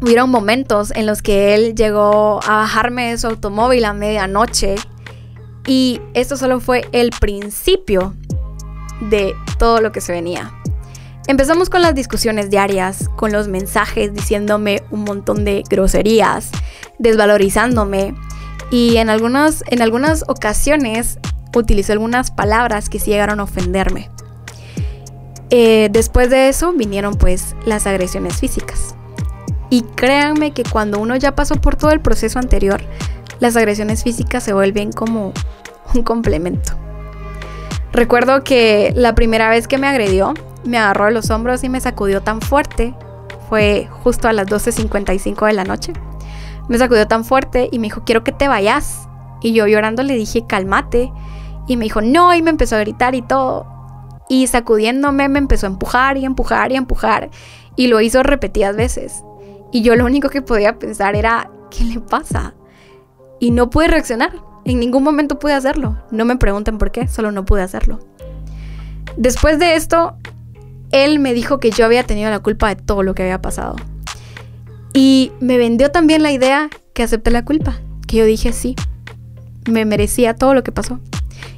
hubieron 0.01 0.29
momentos 0.29 0.91
en 0.91 1.05
los 1.05 1.21
que 1.21 1.53
él 1.53 1.75
llegó 1.75 2.39
a 2.47 2.59
bajarme 2.59 3.09
de 3.09 3.17
su 3.17 3.27
automóvil 3.27 3.83
a 3.83 3.91
medianoche 3.91 4.75
y 5.65 5.99
esto 6.13 6.37
solo 6.37 6.61
fue 6.61 6.87
el 6.93 7.09
principio 7.09 8.13
de 9.01 9.35
todo 9.59 9.81
lo 9.81 9.91
que 9.91 9.99
se 9.99 10.13
venía. 10.13 10.53
Empezamos 11.27 11.69
con 11.69 11.81
las 11.81 11.93
discusiones 11.93 12.49
diarias, 12.49 13.09
con 13.17 13.33
los 13.33 13.49
mensajes 13.49 14.13
diciéndome 14.13 14.81
un 14.91 15.03
montón 15.03 15.43
de 15.43 15.61
groserías, 15.69 16.51
desvalorizándome, 16.99 18.15
y 18.69 18.97
en 18.97 19.09
algunas, 19.09 19.63
en 19.67 19.81
algunas 19.81 20.25
ocasiones 20.27 21.19
utilizó 21.55 21.93
algunas 21.93 22.31
palabras 22.31 22.89
que 22.89 22.99
sí 22.99 23.11
llegaron 23.11 23.39
a 23.39 23.43
ofenderme. 23.43 24.09
Eh, 25.49 25.87
después 25.91 26.29
de 26.29 26.49
eso 26.49 26.73
vinieron 26.73 27.15
pues 27.15 27.55
las 27.65 27.87
agresiones 27.87 28.37
físicas. 28.37 28.95
Y 29.69 29.81
créanme 29.81 30.51
que 30.51 30.63
cuando 30.63 30.99
uno 30.99 31.15
ya 31.15 31.35
pasó 31.35 31.55
por 31.55 31.75
todo 31.75 31.91
el 31.91 32.01
proceso 32.01 32.39
anterior, 32.39 32.81
las 33.39 33.55
agresiones 33.55 34.03
físicas 34.03 34.43
se 34.43 34.53
vuelven 34.53 34.91
como 34.91 35.33
un 35.93 36.03
complemento. 36.03 36.73
Recuerdo 37.93 38.43
que 38.43 38.93
la 38.95 39.15
primera 39.15 39.49
vez 39.49 39.67
que 39.67 39.77
me 39.77 39.87
agredió, 39.87 40.33
me 40.65 40.77
agarró 40.77 41.09
los 41.09 41.29
hombros 41.29 41.63
y 41.63 41.69
me 41.69 41.79
sacudió 41.79 42.21
tan 42.21 42.41
fuerte. 42.41 42.93
Fue 43.49 43.87
justo 44.03 44.27
a 44.27 44.33
las 44.33 44.47
12.55 44.47 45.47
de 45.47 45.53
la 45.53 45.63
noche 45.63 45.93
me 46.67 46.77
sacudió 46.77 47.07
tan 47.07 47.23
fuerte 47.23 47.69
y 47.71 47.79
me 47.79 47.87
dijo, 47.87 48.03
quiero 48.05 48.23
que 48.23 48.31
te 48.31 48.47
vayas. 48.47 49.07
Y 49.41 49.53
yo 49.53 49.67
llorando 49.67 50.03
le 50.03 50.15
dije, 50.15 50.45
cálmate. 50.47 51.11
Y 51.67 51.77
me 51.77 51.85
dijo, 51.85 52.01
no, 52.01 52.33
y 52.33 52.41
me 52.41 52.49
empezó 52.49 52.75
a 52.75 52.79
gritar 52.79 53.15
y 53.15 53.21
todo. 53.21 53.65
Y 54.29 54.47
sacudiéndome 54.47 55.29
me 55.29 55.39
empezó 55.39 55.67
a 55.67 55.69
empujar 55.69 56.17
y 56.17 56.25
empujar 56.25 56.71
y 56.71 56.75
empujar. 56.75 57.29
Y 57.75 57.87
lo 57.87 58.01
hizo 58.01 58.23
repetidas 58.23 58.75
veces. 58.75 59.23
Y 59.71 59.81
yo 59.81 59.95
lo 59.95 60.05
único 60.05 60.29
que 60.29 60.41
podía 60.41 60.79
pensar 60.79 61.15
era, 61.15 61.49
¿qué 61.69 61.83
le 61.83 61.99
pasa? 61.99 62.55
Y 63.39 63.51
no 63.51 63.69
pude 63.69 63.87
reaccionar. 63.87 64.33
En 64.65 64.79
ningún 64.79 65.03
momento 65.03 65.39
pude 65.39 65.53
hacerlo. 65.53 65.97
No 66.11 66.25
me 66.25 66.35
pregunten 66.37 66.77
por 66.77 66.91
qué, 66.91 67.07
solo 67.07 67.31
no 67.31 67.45
pude 67.45 67.61
hacerlo. 67.61 67.99
Después 69.15 69.59
de 69.59 69.75
esto, 69.75 70.15
él 70.91 71.19
me 71.19 71.33
dijo 71.33 71.59
que 71.59 71.71
yo 71.71 71.85
había 71.85 72.03
tenido 72.03 72.29
la 72.29 72.39
culpa 72.39 72.69
de 72.69 72.75
todo 72.75 73.03
lo 73.03 73.15
que 73.15 73.23
había 73.23 73.41
pasado. 73.41 73.75
Y 74.99 75.31
me 75.39 75.59
vendió 75.59 75.91
también 75.91 76.23
la 76.23 76.31
idea 76.31 76.71
que 76.95 77.03
acepté 77.03 77.29
la 77.29 77.45
culpa, 77.45 77.77
que 78.07 78.17
yo 78.17 78.25
dije 78.25 78.51
sí, 78.51 78.75
me 79.69 79.85
merecía 79.85 80.33
todo 80.33 80.55
lo 80.55 80.63
que 80.63 80.71
pasó. 80.71 80.99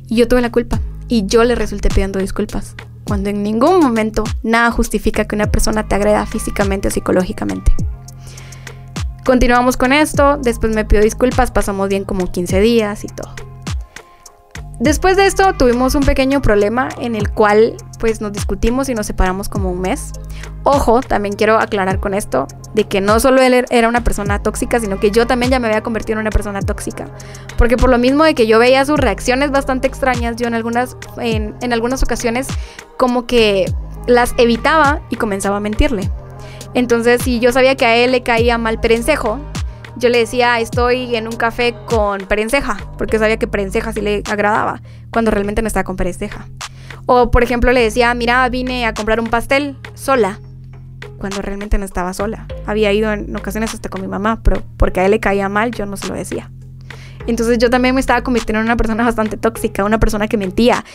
Y 0.10 0.18
yo 0.18 0.28
tuve 0.28 0.42
la 0.42 0.52
culpa 0.52 0.82
y 1.08 1.26
yo 1.26 1.46
le 1.46 1.56
resulté 1.56 1.88
pidiendo 1.88 2.20
disculpas, 2.20 2.76
cuando 3.06 3.30
en 3.30 3.42
ningún 3.42 3.80
momento 3.80 4.26
nada 4.44 4.72
justifica 4.72 5.24
que 5.24 5.38
una 5.38 5.50
persona 5.50 5.88
te 5.88 5.96
agreda 5.96 6.26
físicamente 6.26 6.90
o 6.90 6.92
psicológicamente. 6.92 7.72
Continuamos 9.24 9.78
con 9.78 9.94
esto, 9.94 10.36
después 10.36 10.76
me 10.76 10.84
pido 10.84 11.02
disculpas, 11.02 11.50
pasamos 11.50 11.88
bien 11.88 12.04
como 12.04 12.30
15 12.30 12.60
días 12.60 13.06
y 13.06 13.08
todo. 13.08 13.34
Después 14.82 15.16
de 15.16 15.28
esto 15.28 15.54
tuvimos 15.54 15.96
un 15.96 16.04
pequeño 16.04 16.42
problema 16.42 16.90
en 17.00 17.16
el 17.16 17.30
cual 17.30 17.78
pues 18.00 18.22
nos 18.22 18.32
discutimos 18.32 18.90
y 18.90 18.96
nos 18.96 19.06
separamos 19.06 19.50
como 19.50 19.70
un 19.70 19.82
mes. 19.82 20.14
Ojo, 20.64 21.02
también 21.02 21.36
quiero 21.36 21.60
aclarar 21.60 22.00
con 22.00 22.14
esto 22.14 22.48
de 22.74 22.86
que 22.86 23.02
no 23.02 23.20
solo 23.20 23.42
él 23.42 23.66
era 23.70 23.88
una 23.88 24.04
persona 24.04 24.42
tóxica, 24.42 24.80
sino 24.80 25.00
que 25.00 25.12
yo 25.12 25.28
también 25.28 25.52
ya 25.52 25.60
me 25.60 25.68
había 25.68 25.84
convertido 25.84 26.14
en 26.14 26.22
una 26.22 26.32
persona 26.32 26.62
tóxica. 26.62 27.06
Porque 27.58 27.78
por 27.78 27.90
lo 27.90 27.98
mismo 27.98 28.24
de 28.24 28.34
que 28.34 28.48
yo 28.48 28.58
veía 28.58 28.84
sus 28.86 29.00
reacciones 29.00 29.52
bastante 29.52 29.88
extrañas, 29.88 30.38
yo 30.38 30.48
en 30.48 30.54
algunas, 30.54 30.98
en, 31.18 31.56
en 31.62 31.74
algunas 31.74 32.02
ocasiones 32.02 32.48
como 32.98 33.28
que 33.28 33.72
las 34.08 34.34
evitaba 34.38 35.02
y 35.10 35.18
comenzaba 35.18 35.58
a 35.58 35.60
mentirle. 35.60 36.10
Entonces, 36.74 37.22
si 37.22 37.40
yo 37.40 37.52
sabía 37.52 37.76
que 37.76 37.86
a 37.86 37.96
él 37.96 38.12
le 38.12 38.24
caía 38.24 38.58
mal 38.58 38.80
perencejo, 38.80 39.40
yo 40.00 40.10
le 40.10 40.20
decía, 40.20 40.60
estoy 40.60 41.16
en 41.16 41.28
un 41.28 41.36
café 41.36 41.76
con 41.86 42.22
perenceja, 42.22 42.78
porque 42.98 43.20
sabía 43.20 43.38
que 43.38 43.48
perenceja 43.48 43.92
sí 43.92 44.02
le 44.02 44.24
agradaba, 44.30 44.82
cuando 45.12 45.32
realmente 45.32 45.62
no 45.62 45.68
estaba 45.68 45.84
con 45.84 45.96
perenceja. 45.96 46.48
O, 47.12 47.32
por 47.32 47.42
ejemplo, 47.42 47.72
le 47.72 47.82
decía, 47.82 48.14
mira, 48.14 48.48
vine 48.50 48.86
a 48.86 48.94
comprar 48.94 49.20
un 49.20 49.26
pastel 49.32 49.78
sola, 49.96 50.40
cuando 51.18 51.42
realmente 51.42 51.80
no 51.80 51.86
estaba 51.86 52.14
sola. 52.14 52.46
Había 52.68 52.94
ido 52.94 53.12
en 53.12 53.36
ocasiones 53.36 53.74
hasta 53.74 53.90
con 53.90 54.02
mi 54.02 54.08
mamá, 54.08 54.44
pero 54.44 54.62
porque 54.78 55.00
a 55.00 55.06
él 55.06 55.12
le 55.12 55.20
caía 55.20 55.50
mal, 55.50 55.72
yo 55.72 55.88
no 55.88 55.98
se 55.98 56.08
lo 56.08 56.14
decía. 56.14 56.52
Entonces 57.26 57.58
yo 57.58 57.72
también 57.72 57.96
me 57.96 58.00
estaba 58.00 58.22
convirtiendo 58.22 58.60
en 58.60 58.66
una 58.66 58.78
persona 58.78 59.04
bastante 59.04 59.38
tóxica, 59.38 59.84
una 59.84 60.00
persona 60.00 60.28
que 60.28 60.38
mentía 60.38 60.86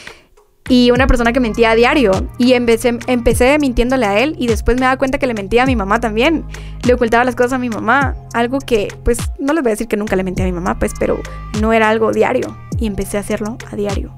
y 0.68 0.92
una 0.92 1.08
persona 1.08 1.32
que 1.32 1.40
mentía 1.40 1.72
a 1.72 1.74
diario. 1.74 2.12
Y 2.38 2.52
empecé, 2.52 2.96
empecé 3.08 3.58
mintiéndole 3.58 4.06
a 4.06 4.20
él 4.20 4.36
y 4.38 4.46
después 4.46 4.76
me 4.76 4.82
daba 4.82 4.98
cuenta 4.98 5.18
que 5.18 5.26
le 5.26 5.34
mentía 5.34 5.64
a 5.64 5.66
mi 5.66 5.74
mamá 5.74 5.98
también. 5.98 6.44
Le 6.86 6.94
ocultaba 6.94 7.24
las 7.24 7.34
cosas 7.34 7.54
a 7.54 7.58
mi 7.58 7.70
mamá. 7.70 8.14
Algo 8.34 8.60
que, 8.60 8.86
pues, 9.02 9.18
no 9.40 9.52
les 9.52 9.64
voy 9.64 9.70
a 9.70 9.74
decir 9.74 9.88
que 9.88 9.96
nunca 9.96 10.14
le 10.14 10.22
mentía 10.22 10.44
a 10.44 10.48
mi 10.48 10.54
mamá, 10.54 10.78
pues, 10.78 10.92
pero 10.96 11.18
no 11.60 11.72
era 11.72 11.88
algo 11.88 12.12
diario. 12.12 12.56
Y 12.78 12.86
empecé 12.86 13.16
a 13.16 13.20
hacerlo 13.20 13.58
a 13.68 13.74
diario. 13.74 14.14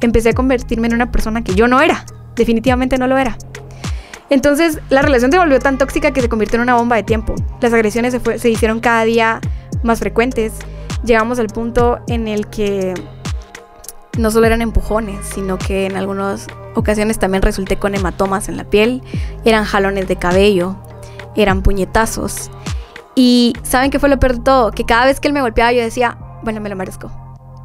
Empecé 0.00 0.30
a 0.30 0.32
convertirme 0.32 0.86
en 0.88 0.94
una 0.94 1.10
persona 1.10 1.42
que 1.42 1.54
yo 1.54 1.68
no 1.68 1.80
era. 1.80 2.04
Definitivamente 2.36 2.98
no 2.98 3.06
lo 3.06 3.18
era. 3.18 3.36
Entonces, 4.30 4.78
la 4.90 5.02
relación 5.02 5.32
se 5.32 5.38
volvió 5.38 5.58
tan 5.58 5.78
tóxica 5.78 6.12
que 6.12 6.20
se 6.20 6.28
convirtió 6.28 6.56
en 6.56 6.62
una 6.62 6.74
bomba 6.74 6.96
de 6.96 7.02
tiempo. 7.02 7.34
Las 7.60 7.72
agresiones 7.72 8.12
se, 8.12 8.38
se 8.38 8.50
hicieron 8.50 8.80
cada 8.80 9.04
día 9.04 9.40
más 9.82 10.00
frecuentes. 10.00 10.52
Llegamos 11.04 11.38
al 11.38 11.46
punto 11.46 12.00
en 12.08 12.28
el 12.28 12.46
que 12.48 12.94
no 14.18 14.30
solo 14.30 14.46
eran 14.46 14.60
empujones, 14.60 15.26
sino 15.26 15.58
que 15.58 15.86
en 15.86 15.96
algunas 15.96 16.46
ocasiones 16.74 17.18
también 17.18 17.42
resulté 17.42 17.76
con 17.76 17.94
hematomas 17.94 18.48
en 18.48 18.56
la 18.56 18.64
piel, 18.64 19.02
eran 19.44 19.64
jalones 19.64 20.08
de 20.08 20.16
cabello, 20.16 20.76
eran 21.36 21.62
puñetazos. 21.62 22.50
Y 23.14 23.54
¿saben 23.62 23.90
qué 23.90 23.98
fue 23.98 24.08
lo 24.08 24.18
peor 24.18 24.36
de 24.36 24.42
todo? 24.42 24.70
Que 24.70 24.84
cada 24.84 25.06
vez 25.06 25.20
que 25.20 25.28
él 25.28 25.34
me 25.34 25.40
golpeaba 25.40 25.72
yo 25.72 25.82
decía, 25.82 26.18
bueno, 26.42 26.60
me 26.60 26.68
lo 26.68 26.76
merezco, 26.76 27.10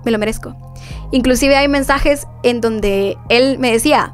me 0.05 0.11
lo 0.11 0.17
merezco. 0.17 0.55
Inclusive 1.11 1.55
hay 1.55 1.67
mensajes 1.67 2.27
en 2.43 2.61
donde 2.61 3.17
él 3.29 3.59
me 3.59 3.71
decía, 3.71 4.13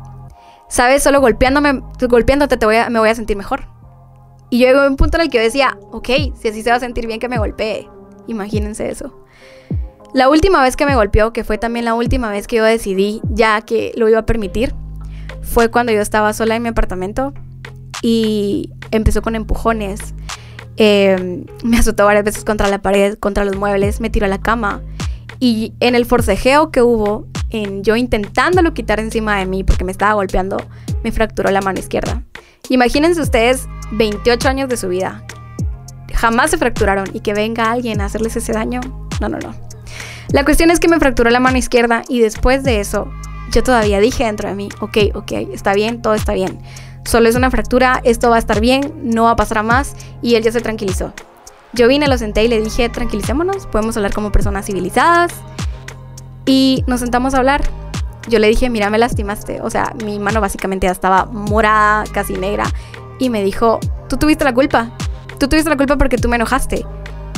sabes, 0.68 1.04
solo 1.04 1.22
golpeándome, 1.22 1.82
golpeándote 2.08 2.58
te 2.58 2.66
voy 2.66 2.78
a, 2.78 2.90
me 2.90 3.00
voy 3.00 3.10
a 3.10 3.16
sentir 3.16 3.38
mejor. 3.38 3.68
Y 4.50 4.60
yo 4.60 4.82
a 4.82 4.88
un 4.88 4.96
punto 4.96 5.18
en 5.18 5.24
el 5.24 5.30
que 5.30 5.38
yo 5.38 5.44
decía, 5.44 5.78
ok, 5.92 6.10
si 6.40 6.48
así 6.48 6.64
se 6.64 6.70
va 6.72 6.78
a 6.78 6.80
sentir 6.80 7.06
bien 7.06 7.20
que 7.20 7.30
me 7.30 7.38
golpee. 7.38 7.88
Imagínense 8.28 8.90
eso. 8.90 9.26
La 10.14 10.28
última 10.28 10.64
vez 10.64 10.76
que 10.76 10.86
me 10.86 10.96
golpeó, 10.96 11.34
que 11.34 11.44
fue 11.44 11.60
también 11.60 11.86
la 11.86 11.94
última 11.94 12.32
vez 12.32 12.48
que 12.48 12.56
yo 12.58 12.64
decidí 12.64 13.22
ya 13.30 13.62
que 13.62 13.92
lo 13.96 14.10
iba 14.10 14.20
a 14.20 14.26
permitir, 14.26 14.74
fue 15.42 15.70
cuando 15.70 15.92
yo 15.92 16.02
estaba 16.02 16.34
sola 16.34 16.56
en 16.56 16.64
mi 16.64 16.70
apartamento 16.70 17.34
y 18.02 18.72
empezó 18.92 19.22
con 19.22 19.36
empujones. 19.36 20.16
Em, 20.78 21.46
me 21.64 21.78
azotó 21.78 22.06
varias 22.06 22.24
veces 22.24 22.44
contra 22.44 22.70
la 22.70 22.82
pared, 22.82 23.18
contra 23.20 23.46
los 23.46 23.56
muebles, 23.56 24.00
me 24.00 24.10
tiró 24.10 24.26
a 24.26 24.30
la 24.30 24.40
cama. 24.40 24.82
Y 25.40 25.74
en 25.80 25.96
el 25.96 26.06
forcejeo 26.06 26.72
que 26.72 26.82
hubo, 26.82 27.28
en 27.50 27.84
yo 27.84 27.96
intentándolo 27.96 28.74
quitar 28.74 29.00
encima 29.00 29.38
de 29.38 29.46
mí 29.46 29.64
porque 29.64 29.86
me 29.86 29.92
estaba 29.92 30.14
golpeando, 30.14 30.58
me 31.04 31.12
fracturó 31.12 31.50
la 31.52 31.62
mano 31.62 31.80
izquierda. 31.80 32.24
Imagínense 32.70 33.22
ustedes 33.22 33.68
28 33.92 34.50
años 34.50 34.70
de 34.70 34.78
su 34.78 34.90
vida. 34.90 35.24
Jamás 36.14 36.52
se 36.52 36.58
fracturaron 36.58 37.08
y 37.14 37.22
que 37.22 37.34
venga 37.34 37.72
alguien 37.72 38.02
a 38.02 38.06
hacerles 38.06 38.36
ese 38.36 38.52
daño. 38.52 38.82
No, 39.22 39.30
no, 39.30 39.40
no. 39.40 39.56
La 40.32 40.44
cuestión 40.44 40.70
es 40.70 40.80
que 40.80 40.88
me 40.88 41.00
fracturó 41.00 41.30
la 41.30 41.40
mano 41.40 41.58
izquierda 41.58 42.04
y 42.08 42.20
después 42.20 42.64
de 42.64 42.80
eso 42.80 43.12
yo 43.52 43.64
todavía 43.64 44.00
dije 44.00 44.26
dentro 44.26 44.48
de 44.48 44.56
mí, 44.56 44.70
ok, 44.80 44.98
ok, 45.16 45.32
está 45.54 45.74
bien, 45.74 46.02
todo 46.02 46.14
está 46.14 46.34
bien. 46.34 46.60
Solo 47.06 47.30
es 47.30 47.36
una 47.36 47.50
fractura, 47.50 48.02
esto 48.04 48.30
va 48.30 48.36
a 48.36 48.40
estar 48.40 48.62
bien, 48.62 48.94
no 49.04 49.24
va 49.24 49.32
a 49.32 49.36
pasar 49.36 49.60
a 49.60 49.64
más 49.64 49.96
y 50.22 50.36
él 50.36 50.44
ya 50.44 50.52
se 50.52 50.62
tranquilizó. 50.62 51.14
Yo 51.74 51.88
vine, 51.88 52.08
lo 52.08 52.18
senté 52.18 52.44
y 52.44 52.48
le 52.48 52.62
dije, 52.62 52.90
tranquilicémonos, 52.90 53.68
podemos 53.68 53.96
hablar 53.98 54.14
como 54.14 54.32
personas 54.32 54.66
civilizadas. 54.66 55.32
Y 56.46 56.84
nos 56.88 57.00
sentamos 57.00 57.34
a 57.34 57.38
hablar. 57.38 57.62
Yo 58.28 58.40
le 58.40 58.48
dije, 58.48 58.70
mira, 58.70 58.90
me 58.90 58.98
lastimaste. 58.98 59.62
O 59.62 59.70
sea, 59.70 59.94
mi 60.04 60.20
mano 60.20 60.42
básicamente 60.42 60.88
ya 60.88 60.92
estaba 60.92 61.26
morada, 61.26 62.06
casi 62.12 62.34
negra. 62.34 62.66
Y 63.20 63.30
me 63.30 63.44
dijo, 63.44 63.80
tú 64.08 64.18
tuviste 64.18 64.44
la 64.44 64.54
culpa. 64.54 64.92
Tú 65.40 65.48
tuviste 65.48 65.70
la 65.70 65.78
culpa 65.78 65.98
porque 65.98 66.18
tú 66.18 66.28
me 66.28 66.36
enojaste. 66.38 66.86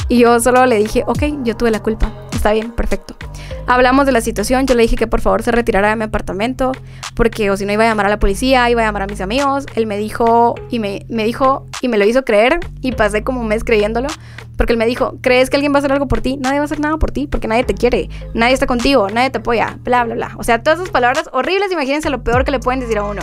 Y 0.07 0.19
yo 0.19 0.39
solo 0.39 0.65
le 0.65 0.77
dije, 0.77 1.03
ok, 1.07 1.23
yo 1.43 1.55
tuve 1.55 1.71
la 1.71 1.81
culpa 1.81 2.11
está 2.41 2.53
bien, 2.53 2.71
perfecto. 2.71 3.15
Hablamos 3.67 4.07
de 4.07 4.11
la 4.11 4.21
situación, 4.21 4.65
yo 4.65 4.73
le 4.73 4.81
dije 4.81 4.95
que 4.95 5.05
por 5.05 5.21
favor 5.21 5.43
se 5.43 5.51
retirara 5.51 5.89
de 5.89 5.95
mi 5.95 6.03
apartamento, 6.05 6.71
porque 7.15 7.51
o 7.51 7.57
si 7.57 7.65
no 7.65 7.71
iba 7.71 7.83
a 7.83 7.87
llamar 7.87 8.07
a 8.07 8.09
la 8.09 8.17
policía, 8.17 8.67
iba 8.69 8.81
a 8.81 8.85
llamar 8.85 9.03
a 9.03 9.07
mis 9.07 9.21
amigos. 9.21 9.65
Él 9.75 9.85
me 9.85 9.97
dijo 9.97 10.55
y 10.71 10.79
me, 10.79 11.05
me 11.07 11.23
dijo 11.23 11.67
y 11.81 11.87
me 11.87 11.99
lo 11.99 12.05
hizo 12.05 12.25
creer 12.25 12.59
y 12.81 12.93
pasé 12.93 13.23
como 13.23 13.41
un 13.41 13.47
mes 13.47 13.63
creyéndolo, 13.63 14.07
porque 14.57 14.73
él 14.73 14.79
me 14.79 14.87
dijo, 14.87 15.17
¿crees 15.21 15.51
que 15.51 15.57
alguien 15.57 15.71
va 15.71 15.77
a 15.77 15.79
hacer 15.79 15.91
algo 15.91 16.07
por 16.07 16.21
ti? 16.21 16.37
Nadie 16.37 16.57
va 16.57 16.63
a 16.63 16.65
hacer 16.65 16.79
nada 16.79 16.97
por 16.97 17.11
ti, 17.11 17.27
porque 17.27 17.47
nadie 17.47 17.63
te 17.63 17.75
quiere, 17.75 18.09
nadie 18.33 18.53
está 18.53 18.65
contigo, 18.65 19.07
nadie 19.09 19.29
te 19.29 19.37
apoya, 19.37 19.77
bla, 19.83 20.03
bla, 20.03 20.15
bla. 20.15 20.31
O 20.37 20.43
sea, 20.43 20.63
todas 20.63 20.79
esas 20.79 20.89
palabras 20.89 21.29
horribles, 21.31 21.71
imagínense 21.71 22.09
lo 22.09 22.23
peor 22.23 22.43
que 22.43 22.51
le 22.51 22.59
pueden 22.59 22.79
decir 22.79 22.97
a 22.97 23.03
uno. 23.03 23.21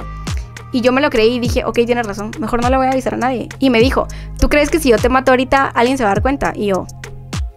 Y 0.70 0.80
yo 0.80 0.92
me 0.92 1.00
lo 1.00 1.10
creí 1.10 1.34
y 1.34 1.40
dije, 1.40 1.64
ok, 1.64 1.74
tienes 1.86 2.06
razón, 2.06 2.30
mejor 2.38 2.62
no 2.62 2.70
le 2.70 2.76
voy 2.76 2.86
a 2.86 2.90
avisar 2.90 3.14
a 3.14 3.16
nadie. 3.16 3.48
Y 3.58 3.70
me 3.70 3.80
dijo, 3.80 4.06
¿tú 4.38 4.48
crees 4.48 4.70
que 4.70 4.78
si 4.78 4.90
yo 4.90 4.98
te 4.98 5.08
mato 5.08 5.32
ahorita 5.32 5.66
alguien 5.66 5.98
se 5.98 6.04
va 6.04 6.10
a 6.10 6.14
dar 6.14 6.22
cuenta? 6.22 6.52
Y 6.54 6.66
yo, 6.66 6.86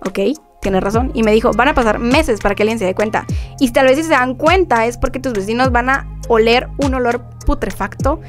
ok 0.05 0.19
tienes 0.61 0.81
razón. 0.81 1.11
Y 1.13 1.23
me 1.23 1.31
dijo, 1.31 1.51
van 1.51 1.67
a 1.67 1.73
pasar 1.73 1.99
meses 1.99 2.39
para 2.39 2.55
que 2.55 2.63
alguien 2.63 2.79
se 2.79 2.85
dé 2.85 2.95
cuenta. 2.95 3.25
Y 3.59 3.71
tal 3.71 3.87
vez 3.87 3.97
si 3.97 4.03
se 4.03 4.11
dan 4.11 4.35
cuenta 4.35 4.85
es 4.85 4.97
porque 4.97 5.19
tus 5.19 5.33
vecinos 5.33 5.71
van 5.71 5.89
a 5.89 6.07
oler 6.27 6.69
un 6.77 6.93
olor 6.93 7.21
putrefacto 7.45 8.21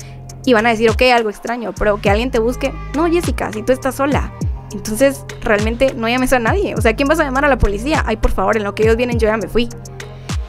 y 0.45 0.55
van 0.55 0.67
a 0.67 0.71
decir, 0.71 0.91
ok, 0.91 1.03
algo 1.15 1.31
extraño, 1.31 1.73
pero 1.79 2.01
que 2.01 2.11
alguien 2.11 2.31
te 2.31 2.41
busque. 2.41 2.73
No, 2.97 3.07
Jessica, 3.07 3.53
si 3.53 3.63
tú 3.63 3.73
estás 3.73 3.95
sola. 3.95 4.33
Entonces, 4.73 5.25
realmente 5.43 5.95
no 5.95 6.09
llames 6.09 6.33
a 6.33 6.39
nadie. 6.39 6.75
O 6.75 6.81
sea, 6.81 6.97
¿quién 6.97 7.07
vas 7.07 7.21
a 7.21 7.25
llamar 7.25 7.45
a 7.45 7.49
la 7.49 7.59
policía? 7.59 8.03
Ay, 8.07 8.17
por 8.17 8.33
favor, 8.33 8.57
en 8.57 8.65
lo 8.65 8.75
que 8.75 8.83
ellos 8.85 8.97
vienen 8.97 9.19
yo 9.19 9.29
ya 9.29 9.37
me 9.37 9.49
fui. 9.49 9.69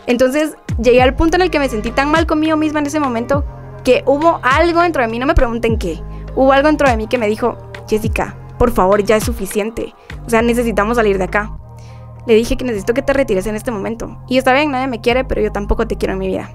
Entonces, 0.08 0.56
llegué 0.82 1.02
al 1.02 1.16
punto 1.16 1.36
en 1.36 1.44
el 1.44 1.52
que 1.52 1.60
me 1.60 1.70
sentí 1.70 1.92
tan 1.92 2.10
mal 2.10 2.26
conmigo 2.26 2.58
misma 2.58 2.80
en 2.80 2.88
ese 2.88 3.00
momento 3.00 3.46
que 3.84 4.04
hubo 4.06 4.40
algo 4.44 4.82
dentro 4.82 5.02
de 5.02 5.10
mí, 5.10 5.20
no 5.20 5.26
me 5.26 5.36
pregunten 5.36 5.78
qué, 5.78 6.02
hubo 6.36 6.54
algo 6.54 6.68
dentro 6.68 6.90
de 6.90 6.96
mí 6.96 7.08
que 7.08 7.18
me 7.18 7.28
dijo, 7.28 7.58
Jessica, 7.88 8.36
por 8.58 8.72
favor, 8.72 9.04
ya 9.04 9.18
es 9.18 9.24
suficiente. 9.24 9.94
O 10.26 10.30
sea, 10.30 10.42
necesitamos 10.42 10.96
salir 10.98 11.18
de 11.18 11.26
acá. 11.26 11.52
Le 12.26 12.36
dije 12.36 12.58
que 12.58 12.66
necesito 12.66 12.94
que 12.94 13.02
te 13.02 13.14
retires 13.14 13.48
en 13.48 13.56
este 13.56 13.72
momento. 13.72 14.18
Y 14.28 14.38
está 14.38 14.54
bien, 14.54 14.72
nadie 14.72 14.88
me 14.88 15.02
quiere, 15.02 15.24
pero 15.24 15.42
yo 15.42 15.52
tampoco 15.52 15.88
te 15.88 15.98
quiero 15.98 16.14
en 16.14 16.20
mi 16.20 16.28
vida. 16.28 16.50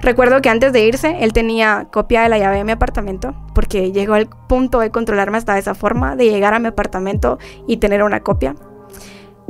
Recuerdo 0.00 0.42
que 0.42 0.50
antes 0.50 0.72
de 0.72 0.84
irse, 0.84 1.16
él 1.20 1.32
tenía 1.32 1.88
copia 1.90 2.22
de 2.22 2.28
la 2.28 2.38
llave 2.38 2.58
de 2.58 2.64
mi 2.64 2.72
apartamento, 2.72 3.34
porque 3.54 3.92
llegó 3.92 4.14
al 4.14 4.28
punto 4.28 4.80
de 4.80 4.90
controlarme 4.90 5.38
hasta 5.38 5.58
esa 5.58 5.74
forma, 5.74 6.16
de 6.16 6.30
llegar 6.30 6.54
a 6.54 6.58
mi 6.58 6.68
apartamento 6.68 7.38
y 7.66 7.78
tener 7.78 8.02
una 8.02 8.20
copia. 8.20 8.54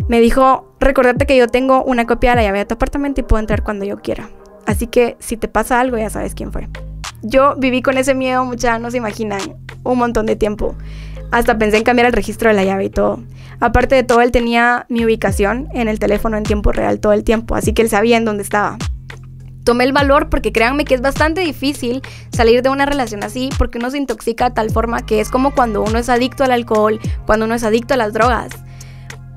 Me 0.08 0.20
dijo, 0.20 0.72
recordate 0.78 1.26
que 1.26 1.36
yo 1.36 1.48
tengo 1.48 1.82
una 1.82 2.06
copia 2.06 2.30
de 2.30 2.36
la 2.36 2.42
llave 2.42 2.58
de 2.60 2.66
tu 2.66 2.74
apartamento 2.74 3.20
y 3.20 3.24
puedo 3.24 3.40
entrar 3.40 3.64
cuando 3.64 3.84
yo 3.84 3.98
quiera. 3.98 4.30
Así 4.66 4.86
que 4.86 5.16
si 5.18 5.36
te 5.36 5.48
pasa 5.48 5.80
algo, 5.80 5.96
ya 5.96 6.10
sabes 6.10 6.34
quién 6.34 6.52
fue. 6.52 6.68
Yo 7.22 7.56
viví 7.56 7.82
con 7.82 7.98
ese 7.98 8.14
miedo, 8.14 8.44
mucha, 8.44 8.78
no 8.78 8.90
se 8.90 8.98
imaginan, 8.98 9.40
un 9.82 9.98
montón 9.98 10.26
de 10.26 10.36
tiempo. 10.36 10.76
Hasta 11.30 11.58
pensé 11.58 11.78
en 11.78 11.84
cambiar 11.84 12.06
el 12.06 12.12
registro 12.12 12.48
de 12.48 12.56
la 12.56 12.64
llave 12.64 12.84
y 12.84 12.90
todo. 12.90 13.22
Aparte 13.60 13.94
de 13.94 14.02
todo, 14.02 14.20
él 14.20 14.30
tenía 14.30 14.86
mi 14.88 15.04
ubicación 15.04 15.68
en 15.72 15.88
el 15.88 15.98
teléfono 15.98 16.36
en 16.36 16.44
tiempo 16.44 16.72
real 16.72 17.00
todo 17.00 17.12
el 17.12 17.24
tiempo, 17.24 17.54
así 17.54 17.72
que 17.72 17.82
él 17.82 17.88
sabía 17.88 18.16
en 18.16 18.24
dónde 18.24 18.42
estaba. 18.42 18.76
Tomé 19.64 19.84
el 19.84 19.92
valor 19.92 20.28
porque 20.28 20.52
créanme 20.52 20.84
que 20.84 20.94
es 20.94 21.00
bastante 21.00 21.40
difícil 21.40 22.00
salir 22.30 22.62
de 22.62 22.68
una 22.68 22.86
relación 22.86 23.24
así 23.24 23.50
porque 23.58 23.78
uno 23.78 23.90
se 23.90 23.98
intoxica 23.98 24.50
de 24.50 24.54
tal 24.54 24.70
forma 24.70 25.04
que 25.04 25.20
es 25.20 25.28
como 25.28 25.54
cuando 25.54 25.82
uno 25.82 25.98
es 25.98 26.08
adicto 26.08 26.44
al 26.44 26.52
alcohol, 26.52 27.00
cuando 27.24 27.46
uno 27.46 27.54
es 27.56 27.64
adicto 27.64 27.94
a 27.94 27.96
las 27.96 28.12
drogas. 28.12 28.50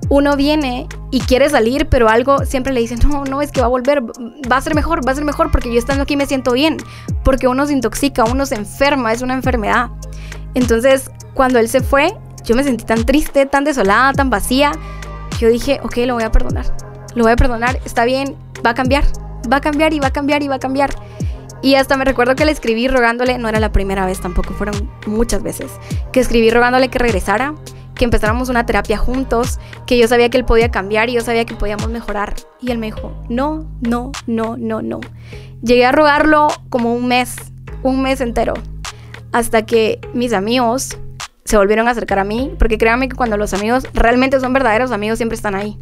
Uno 0.09 0.35
viene 0.35 0.87
y 1.11 1.21
quiere 1.21 1.49
salir, 1.49 1.87
pero 1.87 2.09
algo 2.09 2.45
siempre 2.45 2.73
le 2.73 2.81
dice, 2.81 2.95
no, 2.97 3.25
no, 3.25 3.41
es 3.41 3.51
que 3.51 3.61
va 3.61 3.67
a 3.67 3.69
volver, 3.69 4.03
va 4.03 4.57
a 4.57 4.61
ser 4.61 4.75
mejor, 4.75 5.07
va 5.07 5.13
a 5.13 5.15
ser 5.15 5.25
mejor 5.25 5.51
porque 5.51 5.71
yo 5.71 5.79
estando 5.79 6.03
aquí 6.03 6.15
me 6.15 6.27
siento 6.27 6.51
bien, 6.51 6.77
porque 7.23 7.47
uno 7.47 7.65
se 7.65 7.73
intoxica, 7.73 8.23
uno 8.23 8.45
se 8.45 8.55
enferma, 8.55 9.13
es 9.13 9.21
una 9.21 9.33
enfermedad. 9.33 9.89
Entonces, 10.53 11.09
cuando 11.33 11.59
él 11.59 11.69
se 11.69 11.81
fue, 11.81 12.13
yo 12.43 12.55
me 12.55 12.63
sentí 12.63 12.83
tan 12.83 13.05
triste, 13.05 13.45
tan 13.45 13.63
desolada, 13.63 14.13
tan 14.13 14.29
vacía. 14.29 14.71
Yo 15.39 15.49
dije, 15.49 15.79
ok, 15.83 15.97
lo 16.05 16.15
voy 16.15 16.23
a 16.23 16.31
perdonar. 16.31 16.65
Lo 17.15 17.23
voy 17.23 17.31
a 17.31 17.35
perdonar, 17.35 17.79
está 17.85 18.05
bien, 18.05 18.35
va 18.65 18.71
a 18.71 18.73
cambiar. 18.73 19.03
Va 19.51 19.57
a 19.57 19.61
cambiar 19.61 19.93
y 19.93 19.99
va 19.99 20.07
a 20.07 20.13
cambiar 20.13 20.43
y 20.43 20.47
va 20.47 20.55
a 20.55 20.59
cambiar. 20.59 20.91
Y 21.61 21.75
hasta 21.75 21.97
me 21.97 22.05
recuerdo 22.05 22.35
que 22.35 22.45
le 22.45 22.51
escribí 22.51 22.87
rogándole, 22.87 23.37
no 23.37 23.49
era 23.49 23.59
la 23.59 23.71
primera 23.71 24.05
vez 24.05 24.21
tampoco, 24.21 24.53
fueron 24.53 24.89
muchas 25.05 25.43
veces, 25.43 25.71
que 26.13 26.21
escribí 26.21 26.49
rogándole 26.51 26.87
que 26.87 26.99
regresara, 26.99 27.53
que 27.95 28.05
empezáramos 28.05 28.47
una 28.47 28.65
terapia 28.65 28.97
juntos, 28.97 29.59
que 29.85 29.97
yo 29.97 30.07
sabía 30.07 30.29
que 30.29 30.37
él 30.37 30.45
podía 30.45 30.71
cambiar 30.71 31.09
y 31.09 31.13
yo 31.13 31.21
sabía 31.21 31.43
que 31.45 31.55
podíamos 31.55 31.89
mejorar. 31.89 32.33
Y 32.61 32.71
él 32.71 32.77
me 32.77 32.87
dijo, 32.87 33.13
no, 33.27 33.65
no, 33.81 34.13
no, 34.25 34.55
no, 34.57 34.81
no. 34.81 35.01
Llegué 35.61 35.85
a 35.85 35.91
rogarlo 35.91 36.47
como 36.69 36.93
un 36.93 37.07
mes, 37.07 37.35
un 37.83 38.01
mes 38.01 38.21
entero, 38.21 38.53
hasta 39.33 39.65
que 39.65 39.99
mis 40.13 40.31
amigos 40.31 40.97
se 41.49 41.57
volvieron 41.57 41.87
a 41.87 41.91
acercar 41.91 42.19
a 42.19 42.23
mí, 42.23 42.53
porque 42.59 42.77
créanme 42.77 43.09
que 43.09 43.15
cuando 43.15 43.35
los 43.35 43.55
amigos 43.55 43.87
realmente 43.95 44.39
son 44.39 44.53
verdaderos 44.53 44.91
amigos 44.91 45.17
siempre 45.17 45.35
están 45.35 45.55
ahí. 45.55 45.79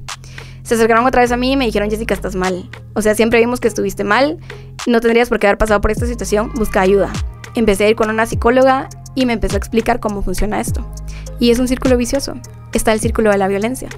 Se 0.63 0.75
acercaron 0.75 1.05
otra 1.05 1.23
vez 1.23 1.33
a 1.33 1.35
mí 1.35 1.51
y 1.51 1.57
me 1.57 1.65
dijeron, 1.65 1.89
Jessica, 1.89 2.13
estás 2.13 2.35
mal. 2.35 2.69
O 2.93 3.01
sea, 3.01 3.15
siempre 3.15 3.39
vimos 3.41 3.59
que 3.59 3.67
estuviste 3.67 4.05
mal, 4.05 4.37
no 4.85 5.01
tendrías 5.01 5.27
por 5.27 5.39
qué 5.39 5.47
haber 5.47 5.57
pasado 5.57 5.81
por 5.81 5.91
esta 5.91 6.05
situación, 6.05 6.53
busca 6.55 6.79
ayuda. 6.79 7.11
Empecé 7.53 7.83
a 7.83 7.89
ir 7.89 7.97
con 7.97 8.09
una 8.09 8.25
psicóloga 8.25 8.87
y 9.13 9.25
me 9.25 9.33
empezó 9.33 9.55
a 9.55 9.57
explicar 9.57 9.99
cómo 9.99 10.21
funciona 10.21 10.61
esto. 10.61 10.89
Y 11.37 11.51
es 11.51 11.59
un 11.59 11.67
círculo 11.67 11.97
vicioso. 11.97 12.35
Está 12.71 12.93
el 12.93 13.01
círculo 13.01 13.31
de 13.31 13.37
la 13.37 13.49
violencia, 13.49 13.89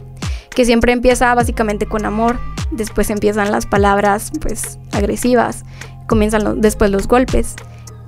que 0.50 0.66
siempre 0.66 0.92
empieza 0.92 1.36
básicamente 1.36 1.86
con 1.86 2.04
amor, 2.04 2.40
después 2.72 3.12
empiezan 3.12 3.52
las 3.52 3.68
palabras 3.68 4.32
pues 4.42 4.80
agresivas, 4.92 5.66
comienzan 6.08 6.62
después 6.62 6.90
los 6.90 7.08
golpes, 7.08 7.56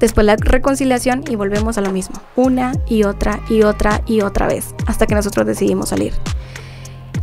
después 0.01 0.25
la 0.25 0.35
reconciliación 0.35 1.23
y 1.29 1.35
volvemos 1.35 1.77
a 1.77 1.81
lo 1.81 1.91
mismo, 1.91 2.15
una 2.35 2.73
y 2.87 3.03
otra 3.03 3.39
y 3.49 3.63
otra 3.63 4.01
y 4.05 4.21
otra 4.21 4.47
vez, 4.47 4.75
hasta 4.87 5.07
que 5.07 5.15
nosotros 5.15 5.45
decidimos 5.45 5.89
salir. 5.89 6.13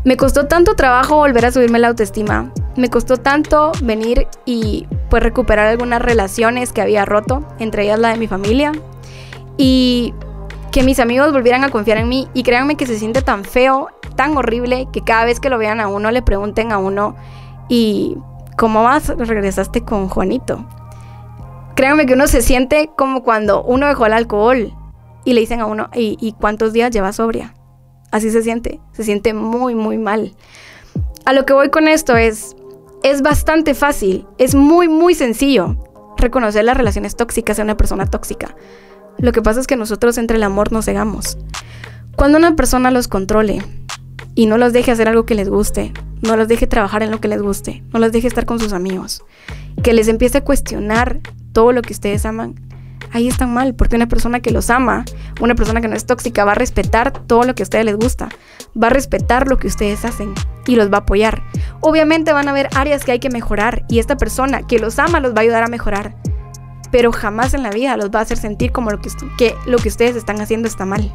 Me 0.04 0.16
costó 0.16 0.46
tanto 0.46 0.74
trabajo 0.74 1.16
volver 1.16 1.44
a 1.44 1.52
subirme 1.52 1.78
la 1.78 1.88
autoestima, 1.88 2.52
me 2.76 2.88
costó 2.88 3.18
tanto 3.18 3.72
venir 3.82 4.28
y 4.46 4.86
pues 5.10 5.22
recuperar 5.22 5.66
algunas 5.66 6.00
relaciones 6.00 6.72
que 6.72 6.80
había 6.80 7.04
roto, 7.04 7.46
entre 7.58 7.82
ellas 7.82 7.98
la 7.98 8.10
de 8.10 8.16
mi 8.16 8.28
familia, 8.28 8.72
y 9.56 10.14
que 10.70 10.82
mis 10.82 11.00
amigos 11.00 11.32
volvieran 11.32 11.64
a 11.64 11.70
confiar 11.70 11.98
en 11.98 12.08
mí. 12.08 12.28
Y 12.34 12.44
créanme 12.44 12.76
que 12.76 12.86
se 12.86 12.98
siente 12.98 13.22
tan 13.22 13.44
feo, 13.44 13.88
tan 14.14 14.36
horrible, 14.36 14.88
que 14.92 15.02
cada 15.02 15.24
vez 15.24 15.40
que 15.40 15.50
lo 15.50 15.58
vean 15.58 15.80
a 15.80 15.88
uno 15.88 16.10
le 16.10 16.22
pregunten 16.22 16.72
a 16.72 16.78
uno, 16.78 17.16
¿y 17.68 18.16
cómo 18.56 18.84
vas? 18.84 19.08
Regresaste 19.08 19.84
con 19.84 20.08
Juanito. 20.08 20.64
Créanme 21.78 22.06
que 22.06 22.14
uno 22.14 22.26
se 22.26 22.42
siente 22.42 22.90
como 22.96 23.22
cuando 23.22 23.62
uno 23.62 23.86
dejó 23.86 24.04
el 24.06 24.12
alcohol 24.12 24.74
y 25.24 25.32
le 25.32 25.40
dicen 25.42 25.60
a 25.60 25.66
uno, 25.66 25.90
¿y, 25.94 26.34
cuántos 26.40 26.72
días 26.72 26.90
lleva 26.90 27.12
sobria? 27.12 27.54
Así 28.10 28.32
se 28.32 28.42
siente, 28.42 28.80
se 28.90 29.04
siente 29.04 29.32
muy, 29.32 29.76
muy 29.76 29.96
mal. 29.96 30.34
A 31.24 31.32
lo 31.32 31.46
que 31.46 31.52
voy 31.52 31.70
con 31.70 31.86
esto 31.86 32.16
es, 32.16 32.56
es 33.04 33.22
bastante 33.22 33.74
fácil, 33.74 34.26
es 34.38 34.56
muy, 34.56 34.88
muy 34.88 35.14
sencillo 35.14 35.76
reconocer 36.16 36.64
las 36.64 36.76
relaciones 36.76 37.14
tóxicas 37.14 37.58
de 37.58 37.62
una 37.62 37.76
persona 37.76 38.06
tóxica. 38.06 38.56
Lo 39.18 39.30
que 39.30 39.40
pasa 39.40 39.60
es 39.60 39.68
que 39.68 39.76
nosotros 39.76 40.18
entre 40.18 40.38
el 40.38 40.42
amor 40.42 40.72
nos 40.72 40.86
cegamos. 40.86 41.38
Cuando 42.16 42.38
una 42.38 42.56
persona 42.56 42.90
los 42.90 43.06
controle 43.06 43.62
y 44.34 44.46
no 44.46 44.58
los 44.58 44.72
deje 44.72 44.90
hacer 44.90 45.06
algo 45.06 45.26
que 45.26 45.36
les 45.36 45.48
guste, 45.48 45.92
no 46.22 46.36
los 46.36 46.48
deje 46.48 46.66
trabajar 46.66 47.04
en 47.04 47.12
lo 47.12 47.20
que 47.20 47.28
les 47.28 47.40
guste, 47.40 47.84
no 47.92 48.00
los 48.00 48.10
deje 48.10 48.26
estar 48.26 48.46
con 48.46 48.58
sus 48.58 48.72
amigos, 48.72 49.22
que 49.84 49.92
les 49.92 50.08
empiece 50.08 50.38
a 50.38 50.44
cuestionar 50.44 51.20
todo 51.58 51.72
lo 51.72 51.82
que 51.82 51.92
ustedes 51.92 52.24
aman, 52.24 52.54
ahí 53.10 53.26
están 53.26 53.52
mal, 53.52 53.74
porque 53.74 53.96
una 53.96 54.06
persona 54.06 54.38
que 54.38 54.52
los 54.52 54.70
ama, 54.70 55.04
una 55.40 55.56
persona 55.56 55.80
que 55.80 55.88
no 55.88 55.96
es 55.96 56.06
tóxica, 56.06 56.44
va 56.44 56.52
a 56.52 56.54
respetar 56.54 57.10
todo 57.10 57.42
lo 57.42 57.56
que 57.56 57.64
a 57.64 57.64
ustedes 57.64 57.84
les 57.84 57.96
gusta, 57.96 58.28
va 58.80 58.86
a 58.86 58.90
respetar 58.90 59.48
lo 59.48 59.58
que 59.58 59.66
ustedes 59.66 60.04
hacen 60.04 60.34
y 60.68 60.76
los 60.76 60.88
va 60.88 60.98
a 60.98 61.00
apoyar. 61.00 61.42
Obviamente 61.80 62.32
van 62.32 62.46
a 62.46 62.52
haber 62.52 62.68
áreas 62.76 63.02
que 63.02 63.10
hay 63.10 63.18
que 63.18 63.28
mejorar 63.28 63.84
y 63.88 63.98
esta 63.98 64.16
persona 64.16 64.68
que 64.68 64.78
los 64.78 65.00
ama 65.00 65.18
los 65.18 65.34
va 65.34 65.38
a 65.38 65.40
ayudar 65.40 65.64
a 65.64 65.66
mejorar 65.66 66.14
pero 66.92 67.10
jamás 67.10 67.54
en 67.54 67.64
la 67.64 67.70
vida 67.70 67.96
los 67.96 68.10
va 68.10 68.20
a 68.20 68.22
hacer 68.22 68.38
sentir 68.38 68.70
como 68.70 68.90
lo 68.90 69.00
que, 69.00 69.10
que, 69.36 69.56
lo 69.66 69.78
que 69.78 69.88
ustedes 69.88 70.14
están 70.14 70.40
haciendo 70.40 70.68
está 70.68 70.86
mal. 70.86 71.12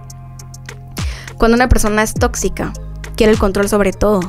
Cuando 1.38 1.56
una 1.56 1.70
persona 1.70 2.04
es 2.04 2.14
tóxica, 2.14 2.74
quiere 3.16 3.32
el 3.32 3.40
control 3.40 3.70
sobre 3.70 3.94
todo. 3.94 4.20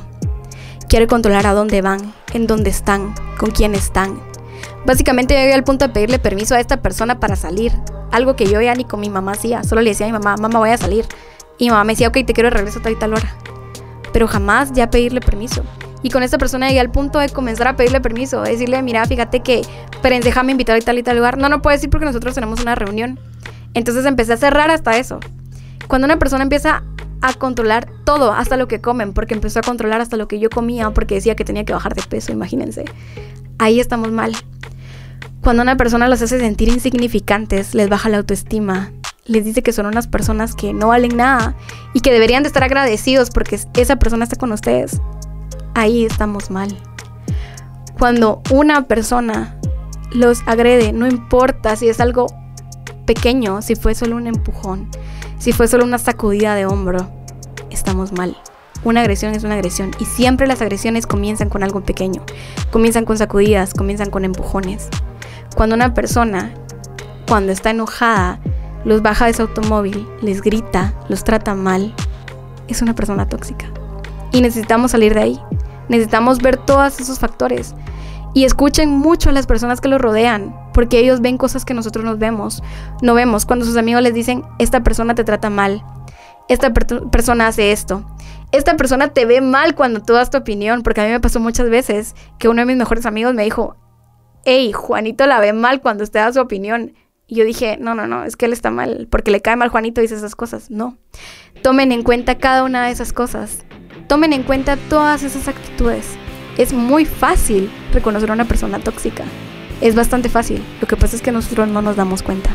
Quiere 0.88 1.08
controlar 1.08 1.46
a 1.48 1.54
dónde 1.54 1.82
van, 1.82 2.14
en 2.32 2.46
dónde 2.46 2.70
están, 2.70 3.14
con 3.36 3.50
quién 3.50 3.74
están. 3.74 4.20
Básicamente 4.86 5.34
llegué 5.34 5.54
al 5.54 5.64
punto 5.64 5.86
de 5.86 5.92
pedirle 5.92 6.18
permiso 6.18 6.54
a 6.54 6.60
esta 6.60 6.78
persona 6.78 7.18
para 7.18 7.36
salir. 7.36 7.72
Algo 8.12 8.36
que 8.36 8.46
yo 8.46 8.60
ya 8.60 8.74
ni 8.74 8.84
con 8.84 9.00
mi 9.00 9.08
mamá 9.08 9.32
hacía. 9.32 9.64
Solo 9.64 9.80
le 9.80 9.90
decía 9.90 10.06
a 10.06 10.08
mi 10.10 10.12
mamá, 10.12 10.36
mamá 10.36 10.58
voy 10.58 10.70
a 10.70 10.76
salir. 10.76 11.06
Y 11.58 11.64
mi 11.64 11.70
mamá 11.70 11.84
me 11.84 11.92
decía, 11.94 12.08
ok, 12.08 12.18
te 12.26 12.32
quiero 12.32 12.50
de 12.50 12.56
regreso 12.56 12.80
a 12.80 12.82
tal 12.82 12.92
y 12.92 12.96
tal 12.96 13.14
hora. 13.14 13.34
Pero 14.12 14.28
jamás 14.28 14.72
ya 14.72 14.90
pedirle 14.90 15.20
permiso. 15.20 15.64
Y 16.02 16.10
con 16.10 16.22
esta 16.22 16.36
persona 16.36 16.68
llegué 16.68 16.80
al 16.80 16.90
punto 16.90 17.18
de 17.18 17.30
comenzar 17.30 17.66
a 17.66 17.76
pedirle 17.76 18.00
permiso, 18.00 18.42
decirle, 18.42 18.82
mira, 18.82 19.06
fíjate 19.06 19.40
que, 19.40 19.62
pero 20.02 20.16
déjame 20.22 20.52
invitar 20.52 20.76
a 20.76 20.80
tal 20.80 20.98
y 20.98 21.02
tal 21.02 21.16
lugar. 21.16 21.38
No, 21.38 21.48
no 21.48 21.62
puedo 21.62 21.74
decir 21.74 21.88
porque 21.88 22.04
nosotros 22.04 22.34
tenemos 22.34 22.60
una 22.60 22.74
reunión. 22.74 23.18
Entonces 23.72 24.04
empecé 24.04 24.34
a 24.34 24.36
cerrar 24.36 24.70
hasta 24.70 24.98
eso. 24.98 25.18
Cuando 25.88 26.04
una 26.04 26.18
persona 26.18 26.42
empieza 26.42 26.82
a 27.22 27.32
controlar 27.32 27.88
todo, 28.04 28.32
hasta 28.32 28.58
lo 28.58 28.68
que 28.68 28.82
comen, 28.82 29.14
porque 29.14 29.32
empezó 29.32 29.60
a 29.60 29.62
controlar 29.62 30.02
hasta 30.02 30.18
lo 30.18 30.28
que 30.28 30.38
yo 30.38 30.50
comía, 30.50 30.90
porque 30.90 31.14
decía 31.14 31.36
que 31.36 31.44
tenía 31.44 31.64
que 31.64 31.72
bajar 31.72 31.94
de 31.94 32.02
peso, 32.02 32.32
imagínense. 32.32 32.84
Ahí 33.58 33.80
estamos 33.80 34.10
mal. 34.10 34.36
Cuando 35.44 35.62
una 35.62 35.76
persona 35.76 36.08
los 36.08 36.22
hace 36.22 36.40
sentir 36.40 36.68
insignificantes, 36.70 37.74
les 37.74 37.88
baja 37.88 38.08
la 38.08 38.16
autoestima, 38.16 38.90
les 39.26 39.44
dice 39.44 39.62
que 39.62 39.72
son 39.72 39.86
unas 39.86 40.08
personas 40.08 40.56
que 40.56 40.72
no 40.72 40.88
valen 40.88 41.16
nada 41.16 41.54
y 41.92 42.00
que 42.00 42.12
deberían 42.12 42.42
de 42.42 42.48
estar 42.48 42.64
agradecidos 42.64 43.30
porque 43.30 43.60
esa 43.76 43.96
persona 43.96 44.24
está 44.24 44.36
con 44.36 44.50
ustedes 44.50 45.00
ahí 45.74 46.04
estamos 46.04 46.50
mal. 46.50 46.74
Cuando 47.98 48.42
una 48.50 48.86
persona 48.86 49.58
los 50.12 50.42
agrede, 50.46 50.92
no 50.92 51.06
importa 51.06 51.76
si 51.76 51.88
es 51.88 52.00
algo 52.00 52.26
pequeño, 53.06 53.60
si 53.60 53.74
fue 53.74 53.94
solo 53.94 54.16
un 54.16 54.26
empujón, 54.26 54.88
si 55.38 55.52
fue 55.52 55.68
solo 55.68 55.84
una 55.84 55.98
sacudida 55.98 56.54
de 56.54 56.66
hombro, 56.66 57.10
estamos 57.70 58.12
mal. 58.12 58.36
Una 58.82 59.00
agresión 59.00 59.34
es 59.34 59.44
una 59.44 59.54
agresión 59.54 59.92
y 59.98 60.04
siempre 60.04 60.46
las 60.46 60.60
agresiones 60.60 61.06
comienzan 61.06 61.48
con 61.48 61.62
algo 61.62 61.82
pequeño, 61.82 62.22
comienzan 62.70 63.04
con 63.04 63.18
sacudidas, 63.18 63.74
comienzan 63.74 64.10
con 64.10 64.24
empujones. 64.24 64.88
Cuando 65.54 65.76
una 65.76 65.94
persona, 65.94 66.52
cuando 67.28 67.52
está 67.52 67.70
enojada, 67.70 68.40
los 68.84 69.02
baja 69.02 69.26
de 69.26 69.34
su 69.34 69.42
automóvil, 69.42 70.06
les 70.20 70.42
grita, 70.42 70.94
los 71.08 71.24
trata 71.24 71.54
mal, 71.54 71.94
es 72.68 72.82
una 72.82 72.94
persona 72.94 73.28
tóxica. 73.28 73.66
Y 74.32 74.40
necesitamos 74.40 74.90
salir 74.90 75.14
de 75.14 75.20
ahí. 75.20 75.40
Necesitamos 75.88 76.38
ver 76.38 76.56
todos 76.56 77.00
esos 77.00 77.18
factores. 77.18 77.74
Y 78.34 78.44
escuchen 78.44 78.90
mucho 78.90 79.30
a 79.30 79.32
las 79.32 79.46
personas 79.46 79.80
que 79.80 79.88
los 79.88 80.00
rodean, 80.00 80.54
porque 80.72 80.98
ellos 80.98 81.20
ven 81.20 81.38
cosas 81.38 81.64
que 81.64 81.72
nosotros 81.72 82.04
nos 82.04 82.18
vemos. 82.18 82.62
No 83.00 83.14
vemos 83.14 83.46
cuando 83.46 83.64
sus 83.64 83.76
amigos 83.76 84.02
les 84.02 84.12
dicen, 84.12 84.42
esta 84.58 84.82
persona 84.82 85.14
te 85.14 85.22
trata 85.22 85.50
mal, 85.50 85.84
esta 86.48 86.72
persona 86.72 87.46
hace 87.46 87.70
esto. 87.70 88.04
Esta 88.50 88.76
persona 88.76 89.08
te 89.08 89.24
ve 89.24 89.40
mal 89.40 89.74
cuando 89.74 90.00
tú 90.02 90.12
das 90.12 90.30
tu 90.30 90.38
opinión, 90.38 90.82
porque 90.82 91.00
a 91.00 91.04
mí 91.04 91.10
me 91.10 91.20
pasó 91.20 91.40
muchas 91.40 91.70
veces 91.70 92.14
que 92.38 92.48
uno 92.48 92.60
de 92.60 92.66
mis 92.66 92.76
mejores 92.76 93.06
amigos 93.06 93.34
me 93.34 93.44
dijo, 93.44 93.76
hey, 94.44 94.72
Juanito 94.72 95.26
la 95.26 95.40
ve 95.40 95.52
mal 95.52 95.80
cuando 95.80 96.04
usted 96.04 96.20
da 96.20 96.32
su 96.32 96.40
opinión. 96.40 96.94
Y 97.26 97.36
yo 97.36 97.44
dije, 97.44 97.78
no, 97.80 97.94
no, 97.94 98.06
no, 98.06 98.24
es 98.24 98.36
que 98.36 98.46
él 98.46 98.52
está 98.52 98.70
mal, 98.70 99.08
porque 99.10 99.30
le 99.30 99.40
cae 99.40 99.56
mal 99.56 99.70
Juanito 99.70 100.00
dice 100.00 100.14
esas 100.14 100.36
cosas. 100.36 100.70
No. 100.70 100.98
Tomen 101.62 101.92
en 101.92 102.02
cuenta 102.02 102.38
cada 102.38 102.64
una 102.64 102.86
de 102.86 102.92
esas 102.92 103.12
cosas. 103.12 103.64
Tomen 104.08 104.32
en 104.32 104.42
cuenta 104.42 104.76
todas 104.88 105.22
esas 105.22 105.48
actitudes. 105.48 106.16
Es 106.58 106.72
muy 106.72 107.04
fácil 107.04 107.70
reconocer 107.92 108.30
a 108.30 108.34
una 108.34 108.44
persona 108.44 108.78
tóxica. 108.78 109.24
Es 109.80 109.94
bastante 109.94 110.28
fácil. 110.28 110.62
Lo 110.80 110.86
que 110.86 110.96
pasa 110.96 111.16
es 111.16 111.22
que 111.22 111.32
nosotros 111.32 111.68
no 111.68 111.82
nos 111.82 111.96
damos 111.96 112.22
cuenta. 112.22 112.50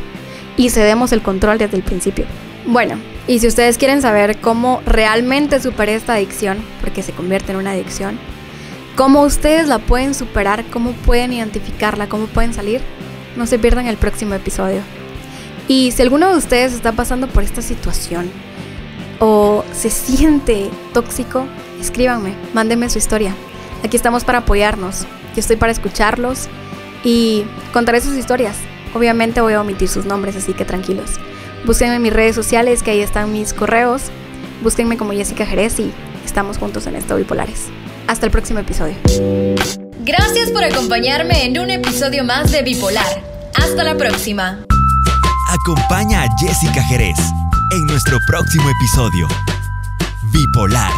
Y 0.56 0.70
cedemos 0.70 1.12
el 1.12 1.22
control 1.22 1.58
desde 1.58 1.78
el 1.78 1.84
principio. 1.84 2.26
Bueno, 2.66 3.00
y 3.28 3.40
si 3.40 3.48
ustedes 3.48 3.78
quieren 3.78 4.02
saber 4.02 4.40
cómo 4.40 4.82
realmente 4.86 5.60
superé 5.60 5.96
esta 5.96 6.14
adicción, 6.14 6.58
porque 6.82 7.02
se 7.02 7.14
convierte 7.14 7.52
en 7.52 7.58
una 7.58 7.72
adicción, 7.72 8.20
cómo 9.00 9.22
ustedes 9.22 9.70
la 9.70 9.80
pueden 9.80 10.14
superar, 10.14 10.66
cómo 10.74 10.92
pueden 10.92 11.32
identificarla, 11.32 12.10
cómo 12.10 12.26
pueden 12.26 12.54
salir, 12.54 12.82
no 13.38 13.46
se 13.48 13.58
pierdan 13.58 13.88
el 13.88 13.96
próximo 13.96 14.34
episodio. 14.36 14.82
Y 15.70 15.92
si 15.92 16.02
alguno 16.02 16.30
de 16.30 16.38
ustedes 16.38 16.74
está 16.74 16.92
pasando 16.92 17.28
por 17.28 17.44
esta 17.44 17.62
situación, 17.62 18.30
o 19.22 19.64
se 19.72 19.90
siente 19.90 20.70
tóxico, 20.94 21.46
escríbanme, 21.80 22.34
mándenme 22.54 22.90
su 22.90 22.98
historia. 22.98 23.34
Aquí 23.86 23.96
estamos 23.96 24.26
para 24.26 24.40
apoyarnos. 24.40 25.04
Yo 25.34 25.40
estoy 25.40 25.56
para 25.56 25.72
escucharlos 25.72 26.50
y 27.02 27.46
contaré 27.72 28.02
sus 28.02 28.18
historias. 28.18 28.58
Obviamente 28.94 29.40
voy 29.40 29.54
a 29.54 29.62
omitir 29.62 29.88
sus 29.88 30.04
nombres, 30.04 30.36
así 30.36 30.52
que 30.52 30.66
tranquilos. 30.66 31.12
Búsquenme 31.66 31.96
en 31.96 32.02
mis 32.02 32.12
redes 32.12 32.36
sociales, 32.36 32.84
que 32.84 32.92
ahí 32.92 33.00
están 33.00 33.32
mis 33.32 33.54
correos. 33.54 34.12
Búsquenme 34.62 34.98
como 34.98 35.14
Jessica 35.14 35.46
Jerez 35.46 35.80
y 35.80 35.90
estamos 36.26 36.58
juntos 36.58 36.86
en 36.86 36.98
esto 36.98 37.16
Bipolares. 37.16 37.68
Hasta 38.10 38.26
el 38.26 38.32
próximo 38.32 38.58
episodio. 38.58 38.96
Gracias 40.00 40.50
por 40.50 40.64
acompañarme 40.64 41.46
en 41.46 41.60
un 41.60 41.70
episodio 41.70 42.24
más 42.24 42.52
de 42.52 42.64
Bipolar. 42.64 43.22
Hasta 43.54 43.84
la 43.84 43.96
próxima. 43.96 44.66
Acompaña 45.62 46.24
a 46.24 46.28
Jessica 46.40 46.82
Jerez 46.86 47.20
en 47.72 47.86
nuestro 47.86 48.18
próximo 48.28 48.68
episodio. 48.68 49.28
Bipolar 50.34 50.92